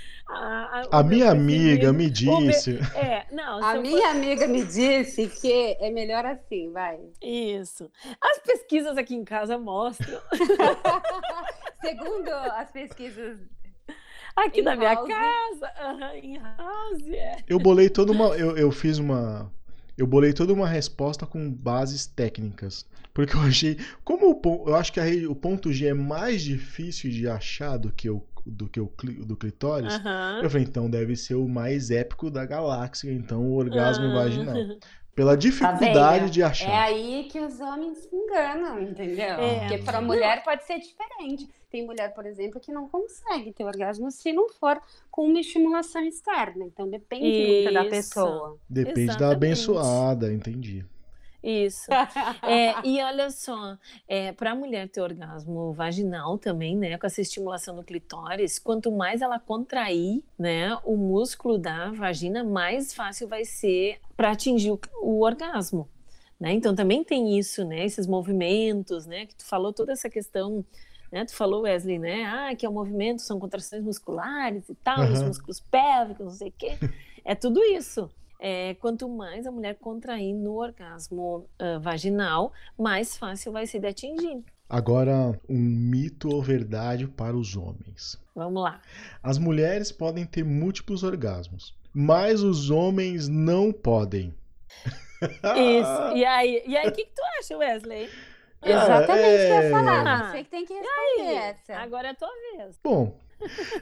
a, 0.26 0.86
a, 0.90 1.00
a 1.00 1.02
minha 1.02 1.30
amiga 1.30 1.92
me 1.92 2.08
disse. 2.08 2.72
Meu, 2.72 2.82
é, 2.94 3.26
não, 3.30 3.62
a 3.62 3.74
minha 3.76 4.08
for... 4.08 4.16
amiga 4.16 4.46
me 4.46 4.64
disse 4.64 5.26
que 5.28 5.76
é 5.78 5.90
melhor 5.90 6.24
assim, 6.24 6.72
vai. 6.72 6.98
Isso. 7.22 7.90
As 8.20 8.38
pesquisas 8.38 8.96
aqui 8.96 9.14
em 9.14 9.24
casa 9.24 9.58
mostram. 9.58 10.20
Segundo 11.80 12.30
as 12.30 12.70
pesquisas 12.70 13.38
aqui 14.34 14.62
na 14.62 14.74
minha 14.76 14.96
casa, 14.96 15.72
uhum, 15.84 16.18
em 16.22 16.38
house. 16.38 17.08
É. 17.08 17.36
Eu 17.46 17.58
bolei 17.58 17.88
toda 17.90 18.12
uma. 18.12 18.28
Eu, 18.36 18.56
eu 18.56 18.70
fiz 18.70 18.98
uma. 18.98 19.52
Eu 19.96 20.06
bolei 20.06 20.32
toda 20.32 20.52
uma 20.52 20.66
resposta 20.66 21.26
com 21.26 21.50
bases 21.50 22.06
técnicas. 22.06 22.86
Porque 23.12 23.36
eu 23.36 23.40
achei. 23.40 23.78
Como 24.02 24.30
o, 24.30 24.68
eu 24.68 24.74
acho 24.74 24.92
que 24.92 25.00
a, 25.00 25.04
o 25.28 25.34
ponto 25.36 25.72
G 25.72 25.88
é 25.88 25.94
mais 25.94 26.42
difícil 26.42 27.10
de 27.10 27.28
achar 27.28 27.76
do 27.76 27.92
que 27.92 28.10
o, 28.10 28.20
do, 28.44 28.68
que 28.68 28.80
o 28.80 28.90
do 29.24 29.36
clitóris, 29.36 29.94
uhum. 29.96 30.42
eu 30.42 30.50
falei, 30.50 30.66
então 30.66 30.88
deve 30.90 31.16
ser 31.16 31.34
o 31.34 31.48
mais 31.48 31.90
épico 31.90 32.30
da 32.30 32.44
galáxia, 32.44 33.12
então 33.12 33.42
o 33.42 33.54
orgasmo 33.54 34.06
uhum. 34.06 34.14
vaginal. 34.14 34.56
Pela 35.14 35.36
dificuldade 35.36 36.24
tá 36.24 36.30
de 36.30 36.42
achar. 36.42 36.68
É 36.68 36.76
aí 36.76 37.28
que 37.30 37.38
os 37.38 37.60
homens 37.60 37.98
se 37.98 38.08
enganam, 38.12 38.82
entendeu? 38.82 39.24
É. 39.24 39.60
Porque 39.60 39.78
para 39.78 39.98
a 39.98 40.00
mulher 40.00 40.42
pode 40.42 40.64
ser 40.64 40.80
diferente. 40.80 41.48
Tem 41.70 41.86
mulher, 41.86 42.12
por 42.12 42.26
exemplo, 42.26 42.60
que 42.60 42.72
não 42.72 42.88
consegue 42.88 43.52
ter 43.52 43.62
orgasmo 43.62 44.10
se 44.10 44.32
não 44.32 44.48
for 44.48 44.80
com 45.12 45.26
uma 45.26 45.38
estimulação 45.38 46.02
externa. 46.04 46.64
Então 46.64 46.90
depende 46.90 47.28
Isso. 47.28 47.52
muito 47.52 47.72
da 47.74 47.84
pessoa. 47.84 48.58
Depende 48.68 49.00
Exatamente. 49.02 49.20
da 49.20 49.30
abençoada, 49.30 50.32
entendi. 50.32 50.84
Isso. 51.44 51.90
É, 52.42 52.74
e 52.84 53.02
olha 53.02 53.30
só, 53.30 53.76
é, 54.08 54.32
para 54.32 54.52
a 54.52 54.54
mulher 54.54 54.88
ter 54.88 55.00
orgasmo 55.00 55.72
vaginal 55.72 56.38
também, 56.38 56.76
né, 56.76 56.96
com 56.96 57.06
essa 57.06 57.20
estimulação 57.20 57.76
do 57.76 57.82
clitóris, 57.82 58.58
quanto 58.58 58.90
mais 58.90 59.20
ela 59.20 59.38
contrair, 59.38 60.22
né, 60.38 60.76
o 60.84 60.96
músculo 60.96 61.58
da 61.58 61.90
vagina, 61.90 62.42
mais 62.42 62.94
fácil 62.94 63.28
vai 63.28 63.44
ser 63.44 63.98
para 64.16 64.30
atingir 64.30 64.70
o, 64.70 64.80
o 65.02 65.22
orgasmo. 65.22 65.88
Né? 66.40 66.52
Então 66.52 66.74
também 66.74 67.04
tem 67.04 67.38
isso, 67.38 67.64
né, 67.64 67.84
esses 67.84 68.06
movimentos, 68.06 69.06
né, 69.06 69.26
que 69.26 69.34
tu 69.34 69.44
falou 69.44 69.72
toda 69.72 69.92
essa 69.92 70.08
questão 70.08 70.64
né? 71.12 71.24
Tu 71.24 71.32
falou, 71.32 71.62
Wesley, 71.62 71.96
né? 71.96 72.24
Ah, 72.24 72.56
que 72.56 72.66
é 72.66 72.68
o 72.68 72.72
movimento, 72.72 73.22
são 73.22 73.38
contrações 73.38 73.84
musculares 73.84 74.68
e 74.68 74.74
tal, 74.74 74.98
uhum. 74.98 75.12
os 75.12 75.22
músculos 75.22 75.60
pélvicos, 75.60 76.24
não 76.24 76.32
sei 76.32 76.48
o 76.48 76.54
quê. 76.58 76.72
É 77.24 77.36
tudo 77.36 77.62
isso 77.62 78.10
é, 78.46 78.74
quanto 78.74 79.08
mais 79.08 79.46
a 79.46 79.50
mulher 79.50 79.74
contrair 79.76 80.34
no 80.34 80.56
orgasmo 80.56 81.48
uh, 81.58 81.80
vaginal, 81.80 82.52
mais 82.78 83.16
fácil 83.16 83.50
vai 83.52 83.66
ser 83.66 83.80
de 83.80 83.86
atingir. 83.86 84.44
Agora, 84.68 85.40
um 85.48 85.58
mito 85.58 86.28
ou 86.28 86.42
verdade 86.42 87.08
para 87.08 87.34
os 87.34 87.56
homens. 87.56 88.20
Vamos 88.34 88.62
lá. 88.62 88.82
As 89.22 89.38
mulheres 89.38 89.90
podem 89.90 90.26
ter 90.26 90.44
múltiplos 90.44 91.02
orgasmos, 91.02 91.74
mas 91.90 92.42
os 92.42 92.68
homens 92.68 93.28
não 93.28 93.72
podem. 93.72 94.34
Isso. 95.22 96.14
E 96.14 96.22
aí, 96.26 96.62
e 96.66 96.76
aí, 96.76 96.86
o 96.86 96.92
que, 96.92 97.06
que 97.06 97.14
tu 97.14 97.22
acha, 97.38 97.56
Wesley? 97.56 98.10
Exatamente 98.62 99.22
o 99.22 99.24
é... 99.24 99.46
que 99.46 99.52
eu 99.52 99.62
ia 99.62 99.70
falar. 99.70 100.30
Você 100.30 100.44
que 100.44 100.50
tem 100.50 100.66
que 100.66 100.74
responder 100.74 101.34
essa. 101.34 101.76
Agora 101.76 102.08
é 102.08 102.10
a 102.10 102.14
tua 102.14 102.28
vez. 102.58 102.78
Bom, 102.84 103.18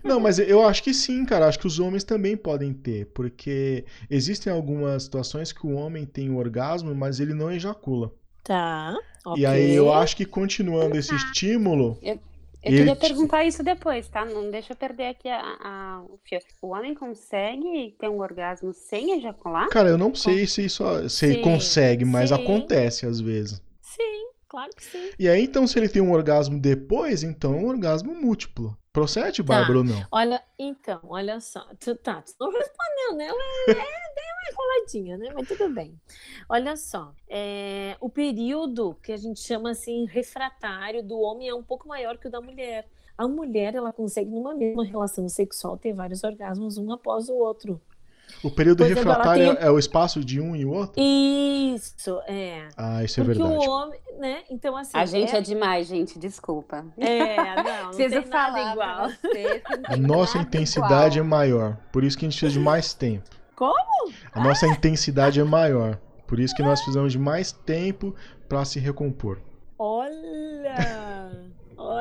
não, 0.03 0.19
mas 0.21 0.39
eu 0.39 0.67
acho 0.67 0.83
que 0.83 0.93
sim, 0.93 1.25
cara. 1.25 1.47
Acho 1.47 1.59
que 1.59 1.67
os 1.67 1.79
homens 1.79 2.05
também 2.05 2.37
podem 2.37 2.73
ter, 2.73 3.07
porque 3.07 3.85
existem 4.11 4.53
algumas 4.53 5.05
situações 5.05 5.53
que 5.53 5.67
o 5.67 5.75
homem 5.75 6.05
tem 6.05 6.31
o 6.31 6.37
orgasmo, 6.37 6.95
mas 6.95 7.21
ele 7.21 7.35
não 7.35 7.51
ejacula. 7.51 8.13
Tá. 8.43 8.97
Okay. 9.25 9.43
E 9.43 9.47
aí 9.47 9.75
eu 9.75 9.93
acho 9.93 10.17
que 10.17 10.25
continuando 10.25 10.97
esse 10.97 11.15
estímulo. 11.15 11.97
Eu, 12.03 12.15
eu 12.15 12.21
ele... 12.63 12.79
queria 12.79 12.97
perguntar 12.97 13.45
isso 13.45 13.63
depois, 13.63 14.09
tá? 14.09 14.25
Não 14.25 14.51
deixa 14.51 14.73
eu 14.73 14.77
perder 14.77 15.09
aqui 15.09 15.29
a, 15.29 15.41
a, 15.41 16.03
o 16.03 16.19
fio. 16.25 16.39
O 16.61 16.69
homem 16.69 16.95
consegue 16.95 17.95
ter 17.99 18.09
um 18.09 18.21
orgasmo 18.21 18.73
sem 18.73 19.19
ejacular? 19.19 19.69
Cara, 19.69 19.89
eu 19.89 19.99
não 19.99 20.15
sei 20.15 20.47
se 20.47 20.65
isso 20.65 20.85
se 21.09 21.35
sim, 21.35 21.41
consegue, 21.43 22.05
mas 22.05 22.31
sim. 22.31 22.35
acontece 22.37 23.07
às 23.07 23.21
vezes. 23.21 23.63
Sim, 23.81 24.29
claro 24.49 24.71
que 24.77 24.85
sim. 24.85 25.11
E 25.19 25.29
aí, 25.29 25.43
então, 25.45 25.67
se 25.67 25.79
ele 25.79 25.89
tem 25.89 26.03
um 26.03 26.13
orgasmo 26.13 26.59
depois, 26.59 27.23
então 27.23 27.55
é 27.55 27.57
um 27.59 27.67
orgasmo 27.67 28.15
múltiplo. 28.15 28.77
Procede, 28.93 29.43
tá. 29.43 29.55
Bárbara, 29.55 29.79
ou 29.79 29.85
não? 29.85 30.07
Olha, 30.11 30.43
então, 30.59 31.01
olha 31.05 31.41
só. 31.41 31.67
Tu, 31.81 31.97
tá, 31.97 32.21
tu 32.21 32.35
não 32.39 32.53
respondeu, 32.53 33.17
né? 33.17 33.27
É, 33.27 33.73
é, 33.73 33.75
uma 33.75 34.51
enroladinha, 34.51 35.17
né? 35.17 35.31
Mas 35.35 35.49
tudo 35.49 35.73
bem. 35.73 35.99
Olha 36.49 36.77
só. 36.77 37.15
É, 37.27 37.97
o 38.01 38.11
período 38.11 38.95
que 39.03 39.13
a 39.13 39.17
gente 39.17 39.41
chama 39.41 39.71
assim 39.71 40.05
refratário 40.05 41.03
do 41.03 41.19
homem 41.19 41.49
é 41.49 41.55
um 41.55 41.63
pouco 41.63 41.89
maior 41.89 42.19
que 42.19 42.29
o 42.29 42.31
da 42.31 42.41
mulher. 42.41 42.87
A 43.17 43.27
mulher, 43.27 43.75
ela 43.75 43.93
consegue, 43.93 44.31
numa 44.31 44.55
mesma 44.55 44.85
relação 44.85 45.29
sexual, 45.29 45.79
ter 45.79 45.93
vários 45.93 46.23
orgasmos 46.23 46.77
um 46.77 46.93
após 46.93 47.29
o 47.29 47.35
outro. 47.35 47.81
O 48.43 48.51
período 48.51 48.79
pois 48.79 48.91
refratário 48.91 49.55
tem... 49.55 49.67
é 49.67 49.71
o 49.71 49.79
espaço 49.79 50.25
de 50.25 50.41
um 50.41 50.57
e 50.57 50.65
o 50.65 50.71
outro? 50.73 51.01
Isso, 51.01 52.21
é. 52.27 52.67
Ah, 52.77 53.05
isso 53.05 53.21
é 53.21 53.25
Porque 53.25 53.39
verdade. 53.39 53.67
o 53.67 53.71
homem, 53.71 54.01
né? 54.19 54.43
Então, 54.51 54.77
assim. 54.77 54.97
A 54.97 55.07
gente 55.07 55.35
é, 55.35 55.39
é 55.39 55.41
demais, 55.41 55.87
gente, 55.87 56.19
desculpa. 56.19 56.85
É, 56.99 57.37
não, 57.63 57.85
não 57.85 57.91
Preciso 57.91 58.23
falar 58.23 58.73
igual. 58.73 59.09
Você, 59.09 59.63
a 59.85 59.97
nossa 59.97 60.39
intensidade 60.39 61.19
igual. 61.19 61.27
é 61.27 61.31
maior, 61.31 61.77
por 61.93 62.03
isso 62.03 62.19
que 62.19 62.27
a 62.27 62.29
gente 62.29 62.39
precisa 62.39 62.59
de 62.59 62.65
mais 62.65 62.93
tempo. 62.93 63.31
Como? 63.55 64.13
A 64.33 64.43
nossa 64.43 64.67
intensidade 64.67 65.39
é 65.39 65.45
maior, 65.45 65.97
por 66.27 66.41
isso 66.41 66.55
que 66.57 66.63
nós 66.63 66.81
precisamos 66.81 67.13
de 67.13 67.19
mais 67.19 67.53
tempo 67.53 68.13
para 68.49 68.65
se 68.65 68.81
recompor. 68.81 69.39
Olha! 69.79 70.52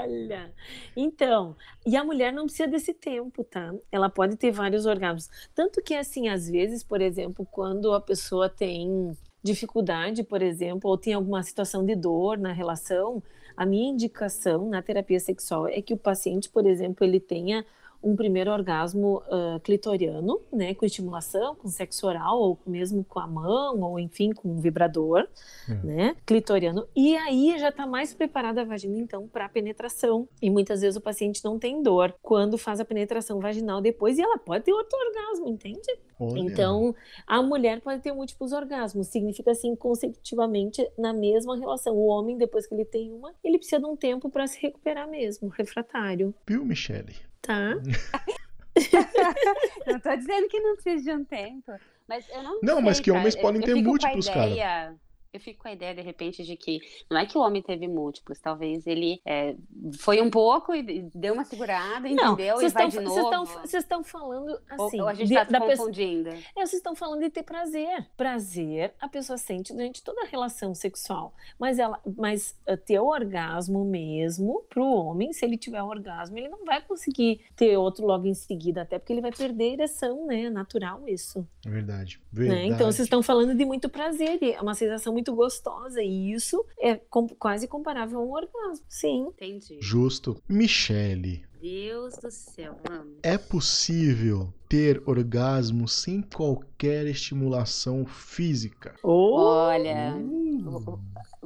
Olha, 0.01 0.53
então, 0.95 1.55
e 1.85 1.95
a 1.95 2.03
mulher 2.03 2.31
não 2.31 2.45
precisa 2.45 2.67
desse 2.67 2.93
tempo, 2.93 3.43
tá? 3.43 3.73
Ela 3.91 4.09
pode 4.09 4.35
ter 4.35 4.51
vários 4.51 4.85
orgasmos. 4.85 5.29
Tanto 5.53 5.81
que, 5.81 5.93
assim, 5.93 6.29
às 6.29 6.49
vezes, 6.49 6.83
por 6.83 7.01
exemplo, 7.01 7.47
quando 7.49 7.93
a 7.93 8.01
pessoa 8.01 8.49
tem 8.49 9.15
dificuldade, 9.43 10.23
por 10.23 10.41
exemplo, 10.41 10.89
ou 10.89 10.97
tem 10.97 11.13
alguma 11.13 11.41
situação 11.43 11.85
de 11.85 11.95
dor 11.95 12.37
na 12.37 12.51
relação, 12.51 13.21
a 13.55 13.65
minha 13.65 13.91
indicação 13.91 14.69
na 14.69 14.81
terapia 14.81 15.19
sexual 15.19 15.67
é 15.67 15.81
que 15.81 15.93
o 15.93 15.97
paciente, 15.97 16.49
por 16.49 16.65
exemplo, 16.65 17.05
ele 17.05 17.19
tenha 17.19 17.65
um 18.03 18.15
primeiro 18.15 18.51
orgasmo 18.51 19.21
uh, 19.27 19.59
clitoriano, 19.61 20.41
né, 20.51 20.73
com 20.73 20.85
estimulação, 20.85 21.55
com 21.55 21.67
sexo 21.67 22.07
oral, 22.07 22.39
ou 22.39 22.59
mesmo 22.65 23.03
com 23.03 23.19
a 23.19 23.27
mão, 23.27 23.79
ou 23.81 23.99
enfim, 23.99 24.31
com 24.31 24.49
um 24.49 24.59
vibrador, 24.59 25.27
uhum. 25.67 25.79
né, 25.83 26.15
clitoriano, 26.25 26.87
e 26.95 27.15
aí 27.15 27.57
já 27.59 27.69
está 27.69 27.85
mais 27.85 28.13
preparada 28.13 28.61
a 28.61 28.65
vagina, 28.65 28.97
então, 28.97 29.27
para 29.27 29.45
a 29.45 29.49
penetração. 29.49 30.27
E 30.41 30.49
muitas 30.49 30.81
vezes 30.81 30.97
o 30.97 31.01
paciente 31.01 31.43
não 31.43 31.59
tem 31.59 31.81
dor 31.81 32.15
quando 32.21 32.57
faz 32.57 32.79
a 32.79 32.85
penetração 32.85 33.39
vaginal 33.39 33.81
depois, 33.81 34.17
e 34.17 34.21
ela 34.21 34.37
pode 34.37 34.65
ter 34.65 34.73
outro 34.73 34.97
orgasmo, 34.97 35.47
entende? 35.47 35.97
Olha. 36.19 36.39
Então, 36.39 36.95
a 37.25 37.41
mulher 37.41 37.81
pode 37.81 38.01
ter 38.01 38.11
múltiplos 38.11 38.51
orgasmos, 38.51 39.07
significa 39.07 39.51
assim, 39.51 39.75
consecutivamente, 39.75 40.87
na 40.97 41.13
mesma 41.13 41.57
relação. 41.57 41.95
O 41.95 42.05
homem, 42.05 42.37
depois 42.37 42.67
que 42.67 42.75
ele 42.75 42.85
tem 42.85 43.11
uma, 43.11 43.33
ele 43.43 43.57
precisa 43.57 43.79
de 43.79 43.87
um 43.87 43.95
tempo 43.95 44.29
para 44.29 44.45
se 44.45 44.59
recuperar 44.61 45.09
mesmo, 45.09 45.49
refratário. 45.49 46.33
Viu, 46.47 46.63
Michele? 46.63 47.30
Tá. 47.41 47.75
não 49.87 49.99
tô 49.99 50.15
dizendo 50.15 50.47
que 50.47 50.59
não 50.59 50.75
precisa 50.75 51.03
de 51.03 51.11
um 51.11 51.25
tempo, 51.25 51.71
mas 52.07 52.29
eu 52.29 52.43
não 52.43 52.59
Não, 52.61 52.75
sei, 52.75 52.83
mas 52.83 52.99
que 52.99 53.11
homens 53.11 53.35
podem 53.35 53.61
eu, 53.61 53.65
ter 53.65 53.71
eu 53.71 53.83
múltiplos, 53.83 54.27
ideia... 54.27 54.65
cara 54.65 54.95
eu 55.33 55.39
fico 55.39 55.61
com 55.63 55.69
a 55.69 55.71
ideia, 55.71 55.95
de 55.95 56.01
repente, 56.01 56.43
de 56.43 56.57
que 56.57 56.81
não 57.09 57.17
é 57.17 57.25
que 57.25 57.37
o 57.37 57.41
homem 57.41 57.61
teve 57.61 57.87
múltiplos, 57.87 58.37
talvez 58.39 58.85
ele 58.85 59.21
é, 59.25 59.55
foi 59.97 60.21
um 60.21 60.29
pouco 60.29 60.75
e 60.75 61.09
deu 61.15 61.33
uma 61.33 61.45
segurada, 61.45 62.07
entendeu? 62.07 62.57
Não, 62.57 62.61
e 62.61 62.69
vai 62.69 62.89
de 62.89 62.99
novo. 62.99 63.45
Vocês 63.61 63.83
estão 63.83 64.03
falando 64.03 64.59
assim. 64.69 64.99
Ou, 64.99 65.03
ou 65.03 65.07
a 65.07 65.13
gente 65.13 65.33
está 65.33 65.59
confundindo. 65.59 66.31
Pessoa, 66.31 66.45
é, 66.57 66.65
vocês 66.65 66.73
estão 66.73 66.95
falando 66.95 67.21
de 67.21 67.29
ter 67.29 67.43
prazer. 67.43 68.05
Prazer 68.17 68.93
a 68.99 69.07
pessoa 69.07 69.37
sente 69.37 69.71
durante 69.73 70.03
toda 70.03 70.21
a 70.21 70.25
relação 70.25 70.75
sexual. 70.75 71.33
Mas 71.57 71.79
ela, 71.79 71.99
mas 72.17 72.53
uh, 72.67 72.75
ter 72.75 72.99
o 72.99 73.05
orgasmo 73.05 73.85
mesmo, 73.85 74.65
para 74.69 74.83
o 74.83 74.93
homem, 74.93 75.31
se 75.31 75.45
ele 75.45 75.57
tiver 75.57 75.81
orgasmo, 75.81 76.37
ele 76.37 76.49
não 76.49 76.65
vai 76.65 76.81
conseguir 76.81 77.39
ter 77.55 77.77
outro 77.77 78.05
logo 78.05 78.27
em 78.27 78.33
seguida, 78.33 78.81
até 78.81 78.99
porque 78.99 79.13
ele 79.13 79.21
vai 79.21 79.31
perder 79.31 79.63
a 79.63 79.73
ereção, 79.73 80.25
né? 80.25 80.43
É 80.43 80.49
natural 80.49 81.07
isso. 81.07 81.47
Verdade. 81.65 82.19
Verdade. 82.31 82.61
Né? 82.61 82.67
Então 82.67 82.91
vocês 82.91 83.05
estão 83.05 83.23
falando 83.23 83.55
de 83.55 83.63
muito 83.63 83.87
prazer, 83.87 84.37
é 84.41 84.61
uma 84.61 84.75
sensação 84.75 85.13
muito 85.13 85.20
muito 85.21 85.35
gostosa. 85.35 86.01
E 86.01 86.31
isso 86.31 86.65
é 86.79 86.95
com, 86.95 87.27
quase 87.29 87.67
comparável 87.67 88.19
a 88.19 88.23
um 88.23 88.31
orgasmo. 88.31 88.85
Sim. 88.89 89.27
Entendi. 89.27 89.77
Justo. 89.79 90.41
Michele. 90.49 91.45
Deus 91.61 92.17
do 92.17 92.31
céu, 92.31 92.75
mano. 92.89 93.17
É 93.21 93.37
possível 93.37 94.51
ter 94.67 94.99
orgasmo 95.05 95.87
sem 95.87 96.19
qualquer 96.19 97.05
estimulação 97.05 98.03
física? 98.03 98.95
Oh. 99.03 99.35
Olha. 99.35 100.15
Uh. 100.15 100.99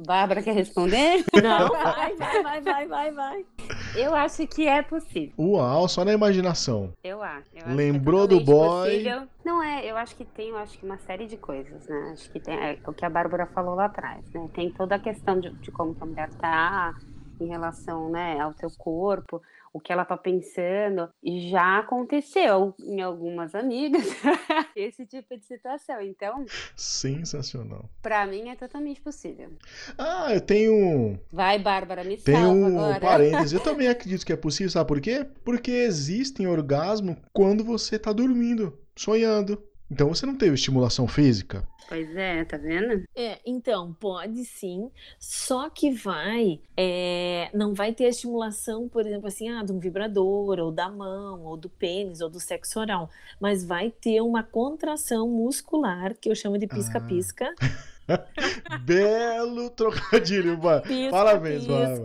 Bárbara 0.06 0.42
quer 0.42 0.54
responder? 0.54 1.22
Não, 1.42 1.68
vai, 1.68 2.16
vai, 2.16 2.42
vai, 2.42 2.60
vai, 2.62 2.88
vai, 2.88 3.12
vai. 3.12 3.46
Eu 3.94 4.14
acho 4.14 4.46
que 4.46 4.66
é 4.66 4.80
possível. 4.80 5.34
Uau, 5.38 5.86
só 5.86 6.02
na 6.02 6.14
imaginação. 6.14 6.94
Eu 7.04 7.22
acho. 7.22 7.50
Eu 7.54 7.62
acho 7.62 7.70
é 7.70 7.74
Lembrou 7.74 8.24
é 8.24 8.28
do 8.28 8.40
boy? 8.40 8.88
Possível. 8.88 9.28
Não 9.44 9.62
é, 9.62 9.84
eu 9.84 9.98
acho 9.98 10.16
que 10.16 10.24
tem, 10.24 10.48
eu 10.48 10.56
acho 10.56 10.78
que 10.78 10.86
uma 10.86 10.98
série 10.98 11.26
de 11.26 11.36
coisas, 11.36 11.86
né? 11.86 12.10
Acho 12.14 12.30
que 12.30 12.40
tem 12.40 12.54
é, 12.54 12.78
o 12.86 12.92
que 12.94 13.04
a 13.04 13.10
Bárbara 13.10 13.46
falou 13.46 13.74
lá 13.74 13.84
atrás, 13.84 14.24
né? 14.32 14.48
Tem 14.54 14.70
toda 14.70 14.94
a 14.94 14.98
questão 14.98 15.38
de, 15.38 15.50
de 15.50 15.70
como 15.70 15.94
a 16.00 16.06
mulher 16.06 16.30
tá 16.34 16.94
em 17.40 17.48
relação, 17.48 18.10
né, 18.10 18.40
ao 18.40 18.54
teu 18.54 18.70
corpo. 18.78 19.42
O 19.76 19.80
que 19.80 19.92
ela 19.92 20.04
tá 20.04 20.16
pensando. 20.16 21.08
E 21.22 21.50
já 21.50 21.78
aconteceu 21.78 22.74
em 22.80 23.02
algumas 23.02 23.54
amigas 23.54 24.04
esse 24.74 25.04
tipo 25.06 25.36
de 25.36 25.44
situação. 25.44 26.00
Então. 26.00 26.46
Sensacional. 26.74 27.90
Para 28.00 28.26
mim 28.26 28.48
é 28.48 28.56
totalmente 28.56 29.00
possível. 29.00 29.50
Ah, 29.98 30.32
eu 30.32 30.40
tenho. 30.40 31.20
Vai, 31.30 31.58
Bárbara, 31.58 32.02
me 32.04 32.16
tenho 32.16 32.38
salva 32.38 32.54
um 32.54 32.78
agora. 32.78 33.00
parênteses. 33.00 33.52
Eu 33.52 33.60
também 33.60 33.88
acredito 33.88 34.24
que 34.24 34.32
é 34.32 34.36
possível, 34.36 34.70
sabe 34.70 34.88
por 34.88 35.00
quê? 35.00 35.26
Porque 35.44 35.70
existem 35.70 36.46
orgasmo 36.46 37.16
quando 37.32 37.62
você 37.62 37.98
tá 37.98 38.12
dormindo, 38.12 38.78
sonhando. 38.94 39.62
Então 39.90 40.08
você 40.08 40.26
não 40.26 40.36
teve 40.36 40.54
estimulação 40.54 41.06
física. 41.06 41.66
Pois 41.88 42.16
é, 42.16 42.44
tá 42.44 42.56
vendo? 42.56 43.04
É, 43.14 43.38
então, 43.46 43.92
pode 43.92 44.44
sim, 44.44 44.90
só 45.20 45.70
que 45.70 45.90
vai, 45.90 46.60
é, 46.76 47.48
não 47.54 47.74
vai 47.74 47.92
ter 47.92 48.06
a 48.06 48.08
estimulação, 48.08 48.88
por 48.88 49.06
exemplo, 49.06 49.28
assim, 49.28 49.48
ah, 49.48 49.62
de 49.62 49.70
um 49.70 49.78
vibrador, 49.78 50.58
ou 50.58 50.72
da 50.72 50.88
mão, 50.88 51.44
ou 51.44 51.56
do 51.56 51.68
pênis, 51.68 52.20
ou 52.20 52.28
do 52.28 52.40
sexo 52.40 52.80
oral, 52.80 53.08
mas 53.40 53.64
vai 53.64 53.90
ter 53.90 54.20
uma 54.20 54.42
contração 54.42 55.28
muscular, 55.28 56.16
que 56.20 56.28
eu 56.28 56.34
chamo 56.34 56.58
de 56.58 56.66
pisca-pisca. 56.66 57.54
Belo 58.84 59.70
trocadilho, 59.70 60.58
mano. 60.62 60.82
Pisca, 60.82 61.10
Parabéns, 61.10 61.64
pisca. 61.66 61.72
mano. 61.72 62.04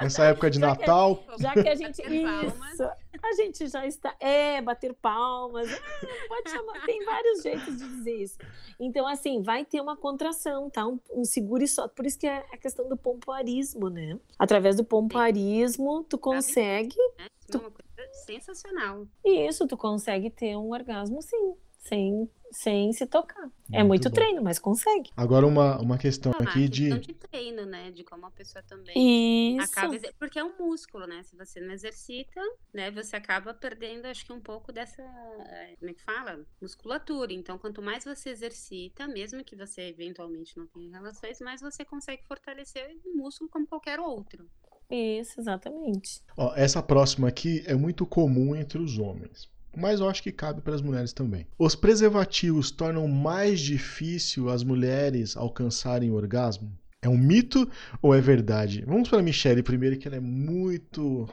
Nessa 0.00 0.24
época 0.24 0.50
de 0.50 0.58
Já 0.58 0.74
que- 0.74 0.80
Natal. 0.80 1.24
Já 1.38 1.52
que 1.52 1.68
a 1.68 1.74
gente. 1.74 2.02
Bater 2.02 2.22
palmas. 2.22 2.72
Isso. 2.72 2.90
A 3.22 3.32
gente 3.32 3.66
já 3.68 3.86
está. 3.86 4.14
É, 4.20 4.60
bater 4.62 4.94
palmas. 4.94 5.68
ah, 5.72 6.28
pode 6.28 6.50
chamar. 6.50 6.84
Tem 6.84 7.04
vários 7.04 7.42
jeitos 7.42 7.76
de 7.76 7.88
dizer 7.88 8.16
isso. 8.16 8.38
Então, 8.78 9.06
assim, 9.06 9.42
vai 9.42 9.64
ter 9.64 9.80
uma 9.80 9.96
contração, 9.96 10.68
tá? 10.70 10.86
Um, 10.86 10.98
um 11.14 11.24
segure 11.24 11.66
só. 11.66 11.88
Por 11.88 12.06
isso 12.06 12.18
que 12.18 12.26
é 12.26 12.44
a 12.52 12.56
questão 12.56 12.88
do 12.88 12.96
pompoarismo, 12.96 13.88
né? 13.88 14.18
Através 14.38 14.76
do 14.76 14.84
pompoarismo, 14.84 16.04
tu 16.04 16.18
consegue. 16.18 16.96
Né? 17.18 17.26
Isso 17.48 17.56
é 17.56 17.60
uma 17.60 17.70
coisa 17.70 18.12
sensacional. 18.26 19.06
Isso, 19.24 19.66
tu 19.66 19.76
consegue 19.76 20.30
ter 20.30 20.56
um 20.56 20.70
orgasmo, 20.72 21.20
sim. 21.22 21.54
Sem, 21.88 22.30
sem 22.50 22.92
se 22.92 23.06
tocar. 23.06 23.48
é 23.72 23.78
Muito 23.82 23.88
muito 23.88 24.08
bom. 24.08 24.14
treino, 24.14 24.42
mas 24.42 24.58
consegue. 24.58 25.10
Agora 25.16 25.46
uma, 25.46 25.80
uma 25.80 25.98
questão 25.98 26.32
Não, 26.38 26.46
aqui 26.46 26.68
de. 26.68 26.82
questão 26.90 26.98
de 27.00 27.14
treino, 27.14 27.64
né? 27.66 27.90
De 27.90 28.02
como 28.04 28.26
a 28.26 28.30
pessoa 28.30 28.62
também 28.62 29.58
Isso. 29.58 29.70
acaba 29.70 29.96
porque 30.18 30.38
é 30.38 30.44
um 30.44 30.56
músculo, 30.58 31.06
né? 31.06 31.22
Se 31.22 31.36
você 31.36 31.60
não 31.60 31.72
exercita, 31.72 32.40
né, 32.72 32.90
você 32.90 33.16
acaba 33.16 33.52
perdendo, 33.54 34.06
acho 34.06 34.24
que 34.24 34.32
um 34.32 34.40
pouco 34.40 34.72
dessa, 34.72 35.02
eh, 35.02 35.76
como 35.78 35.90
é 35.90 35.94
que 35.94 36.02
fala? 36.02 36.44
Musculatura. 36.60 37.32
Então, 37.32 37.58
quanto 37.58 37.80
mais 37.82 38.04
você 38.04 38.30
exercita, 38.30 39.06
mesmo 39.06 39.44
que 39.44 39.56
você 39.56 39.82
eventualmente 39.82 40.56
não 40.56 40.66
tenha 40.66 40.90
relações, 40.90 41.40
mais 41.40 41.60
você 41.60 41.84
consegue 41.84 42.24
fortalecer 42.26 42.96
o 43.04 43.16
músculo 43.16 43.50
como 43.50 43.66
qualquer 43.66 44.00
outro. 44.00 44.48
Isso, 44.90 45.40
exatamente. 45.40 46.22
Ó, 46.36 46.54
essa 46.54 46.82
próxima 46.82 47.28
aqui 47.28 47.62
é 47.66 47.74
muito 47.74 48.06
comum 48.06 48.54
entre 48.54 48.78
os 48.78 48.98
homens. 48.98 49.48
Mas 49.76 50.00
eu 50.00 50.08
acho 50.08 50.22
que 50.22 50.32
cabe 50.32 50.62
para 50.62 50.74
as 50.74 50.80
mulheres 50.80 51.12
também. 51.12 51.46
Os 51.58 51.74
preservativos 51.74 52.70
tornam 52.70 53.06
mais 53.06 53.60
difícil 53.60 54.48
as 54.48 54.64
mulheres 54.64 55.36
alcançarem 55.36 56.10
o 56.10 56.14
orgasmo? 56.14 56.72
É 57.02 57.08
um 57.08 57.18
mito 57.18 57.70
ou 58.00 58.14
é 58.14 58.20
verdade? 58.20 58.82
Vamos 58.86 59.08
para 59.08 59.18
a 59.20 59.22
Michelle 59.22 59.62
primeiro, 59.62 59.98
que 59.98 60.08
ela 60.08 60.16
é 60.16 60.20
muito, 60.20 61.28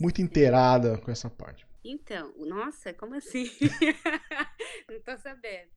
muito 0.00 0.22
inteirada 0.22 0.98
com 0.98 1.10
essa 1.10 1.28
parte. 1.28 1.66
Então, 1.84 2.32
nossa, 2.38 2.94
como 2.94 3.14
assim? 3.14 3.44
não 4.88 5.00
tô 5.02 5.16
sabendo. 5.18 5.68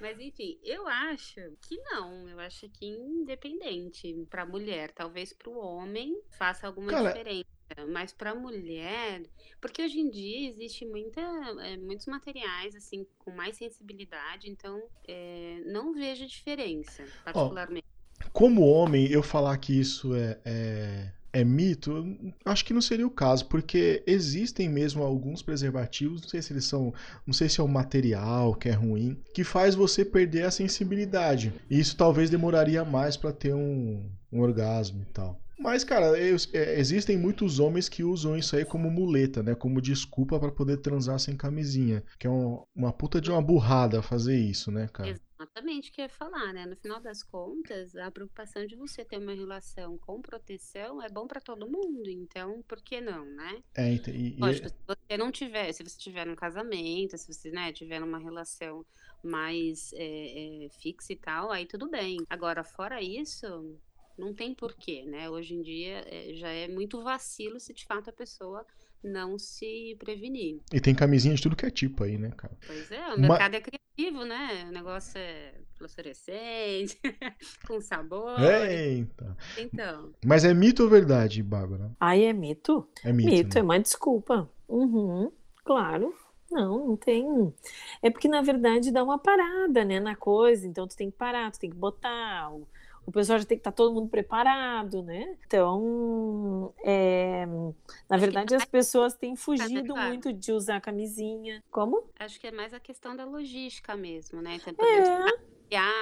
Mas 0.00 0.18
enfim, 0.20 0.58
eu 0.62 0.86
acho 0.86 1.40
que 1.60 1.76
não. 1.78 2.28
Eu 2.28 2.38
acho 2.38 2.68
que 2.68 2.86
independente 2.86 4.14
para 4.30 4.46
mulher, 4.46 4.92
talvez 4.92 5.32
para 5.32 5.50
o 5.50 5.58
homem 5.58 6.16
faça 6.38 6.66
alguma 6.66 6.92
Cara- 6.92 7.08
diferença. 7.08 7.44
Mas 7.88 8.12
para 8.12 8.34
mulher, 8.34 9.22
porque 9.60 9.82
hoje 9.82 9.98
em 9.98 10.08
dia 10.08 10.48
existe 10.48 10.84
muita, 10.86 11.20
é, 11.62 11.76
muitos 11.76 12.06
materiais 12.06 12.74
assim 12.74 13.06
com 13.18 13.30
mais 13.30 13.56
sensibilidade, 13.56 14.48
então 14.50 14.82
é, 15.06 15.62
não 15.66 15.92
vejo 15.92 16.26
diferença, 16.26 17.04
particularmente. 17.24 17.86
Como 18.32 18.66
homem, 18.66 19.10
eu 19.10 19.22
falar 19.22 19.56
que 19.58 19.78
isso 19.78 20.14
é, 20.14 20.38
é, 20.44 21.12
é 21.32 21.44
mito, 21.44 22.04
acho 22.44 22.64
que 22.64 22.72
não 22.72 22.80
seria 22.80 23.06
o 23.06 23.10
caso, 23.10 23.46
porque 23.46 24.02
existem 24.06 24.68
mesmo 24.68 25.02
alguns 25.02 25.42
preservativos, 25.42 26.22
não 26.22 26.28
sei 26.28 26.40
se 26.40 26.52
eles 26.52 26.64
são, 26.64 26.94
não 27.26 27.34
sei 27.34 27.48
se 27.48 27.60
é 27.60 27.64
o 27.64 27.68
material 27.68 28.54
que 28.54 28.68
é 28.68 28.72
ruim, 28.72 29.20
que 29.34 29.44
faz 29.44 29.74
você 29.74 30.04
perder 30.04 30.44
a 30.44 30.50
sensibilidade. 30.50 31.52
E 31.68 31.78
isso 31.78 31.96
talvez 31.96 32.30
demoraria 32.30 32.84
mais 32.84 33.16
para 33.16 33.32
ter 33.32 33.54
um, 33.54 34.08
um 34.32 34.40
orgasmo 34.40 35.02
e 35.02 35.12
tal. 35.12 35.40
Mas, 35.58 35.84
cara, 35.84 36.18
eu- 36.18 36.36
é, 36.52 36.78
existem 36.78 37.16
muitos 37.16 37.58
homens 37.58 37.88
que 37.88 38.04
usam 38.04 38.36
isso 38.36 38.54
aí 38.56 38.64
como 38.64 38.90
muleta, 38.90 39.42
né? 39.42 39.54
Como 39.54 39.80
desculpa 39.80 40.38
para 40.38 40.52
poder 40.52 40.78
transar 40.78 41.18
sem 41.18 41.36
camisinha. 41.36 42.04
Que 42.18 42.26
é 42.26 42.30
um- 42.30 42.62
uma 42.74 42.92
puta 42.92 43.20
de 43.20 43.30
uma 43.30 43.42
burrada 43.42 44.02
fazer 44.02 44.38
isso, 44.38 44.70
né, 44.70 44.88
cara? 44.92 45.18
Exatamente 45.38 45.90
o 45.90 45.92
que 45.92 46.00
eu 46.00 46.04
ia 46.04 46.08
falar, 46.08 46.52
né? 46.52 46.66
No 46.66 46.76
final 46.76 47.00
das 47.00 47.22
contas, 47.22 47.94
a 47.96 48.10
preocupação 48.10 48.66
de 48.66 48.76
você 48.76 49.04
ter 49.04 49.18
uma 49.18 49.34
relação 49.34 49.98
com 49.98 50.20
proteção 50.20 51.02
é 51.02 51.08
bom 51.08 51.26
para 51.26 51.40
todo 51.40 51.70
mundo, 51.70 52.08
então 52.08 52.62
por 52.66 52.82
que 52.82 53.00
não, 53.00 53.24
né? 53.24 53.62
É, 53.74 53.92
ent- 53.92 54.08
e- 54.08 54.34
e- 54.38 54.40
Lógico, 54.40 54.68
se 54.68 54.74
você 54.86 55.16
não 55.18 55.30
tiver, 55.30 55.72
se 55.72 55.82
você 55.82 55.98
tiver 55.98 56.26
num 56.26 56.34
casamento, 56.36 57.16
se 57.18 57.32
você, 57.32 57.50
né, 57.50 57.72
tiver 57.72 58.00
numa 58.00 58.18
relação 58.18 58.84
mais 59.22 59.90
é, 59.94 60.66
é, 60.66 60.68
fixa 60.70 61.12
e 61.12 61.16
tal, 61.16 61.50
aí 61.50 61.66
tudo 61.66 61.88
bem. 61.90 62.18
Agora, 62.30 62.64
fora 62.64 63.02
isso, 63.02 63.78
não 64.16 64.34
tem 64.34 64.54
porquê, 64.54 65.04
né? 65.04 65.28
Hoje 65.28 65.54
em 65.54 65.62
dia 65.62 66.04
é, 66.06 66.34
já 66.34 66.48
é 66.48 66.68
muito 66.68 67.02
vacilo 67.02 67.60
se 67.60 67.72
de 67.72 67.84
fato 67.84 68.10
a 68.10 68.12
pessoa 68.12 68.64
não 69.02 69.38
se 69.38 69.96
prevenir. 69.98 70.60
e 70.72 70.80
tem 70.80 70.94
camisinha 70.94 71.34
de 71.34 71.42
tudo 71.42 71.56
que 71.56 71.66
é 71.66 71.70
tipo 71.70 72.02
aí, 72.02 72.18
né, 72.18 72.30
cara? 72.36 72.56
Pois 72.66 72.90
é, 72.90 73.14
o 73.14 73.20
mercado 73.20 73.54
é 73.54 73.60
criativo, 73.60 74.24
né? 74.24 74.66
O 74.68 74.72
negócio 74.72 75.18
é 75.18 75.54
fluorescente, 75.76 76.98
com 77.66 77.80
sabor. 77.80 78.40
Eita. 78.40 79.36
Então, 79.58 80.12
Mas 80.24 80.44
é 80.44 80.52
mito 80.52 80.82
ou 80.82 80.88
verdade, 80.88 81.42
Bárbara? 81.42 81.92
Aí 82.00 82.24
é 82.24 82.32
mito? 82.32 82.88
É 83.04 83.12
mito. 83.12 83.30
Mito, 83.30 83.58
é 83.58 83.60
né? 83.60 83.64
uma 83.64 83.78
desculpa. 83.78 84.50
Uhum, 84.68 85.30
claro. 85.64 86.14
Não, 86.50 86.86
não 86.88 86.96
tem. 86.96 87.52
É 88.00 88.08
porque, 88.08 88.28
na 88.28 88.40
verdade, 88.40 88.92
dá 88.92 89.02
uma 89.02 89.18
parada, 89.18 89.84
né, 89.84 89.98
na 89.98 90.14
coisa. 90.14 90.66
Então, 90.66 90.86
tu 90.86 90.96
tem 90.96 91.10
que 91.10 91.16
parar, 91.16 91.50
tu 91.50 91.58
tem 91.58 91.70
que 91.70 91.76
botar. 91.76 92.52
O, 92.52 92.66
o 93.06 93.12
pessoal 93.12 93.38
já 93.38 93.44
tem 93.44 93.56
que 93.56 93.60
estar 93.60 93.72
todo 93.72 93.94
mundo 93.94 94.08
preparado, 94.08 95.02
né? 95.02 95.36
Então, 95.46 96.74
é, 96.82 97.46
na 97.46 98.16
que 98.16 98.20
verdade, 98.20 98.54
as 98.54 98.64
pessoas 98.64 99.14
têm 99.14 99.36
fugido 99.36 99.94
claro. 99.94 100.08
muito 100.08 100.32
de 100.32 100.52
usar 100.52 100.80
camisinha. 100.80 101.62
Como? 101.70 102.10
acho 102.18 102.40
que 102.40 102.48
é 102.48 102.50
mais 102.50 102.74
a 102.74 102.80
questão 102.80 103.14
da 103.14 103.24
logística 103.24 103.96
mesmo, 103.96 104.42
né? 104.42 104.58
Então, 104.66 104.84
É. 104.84 104.98
exemplo, 104.98 105.46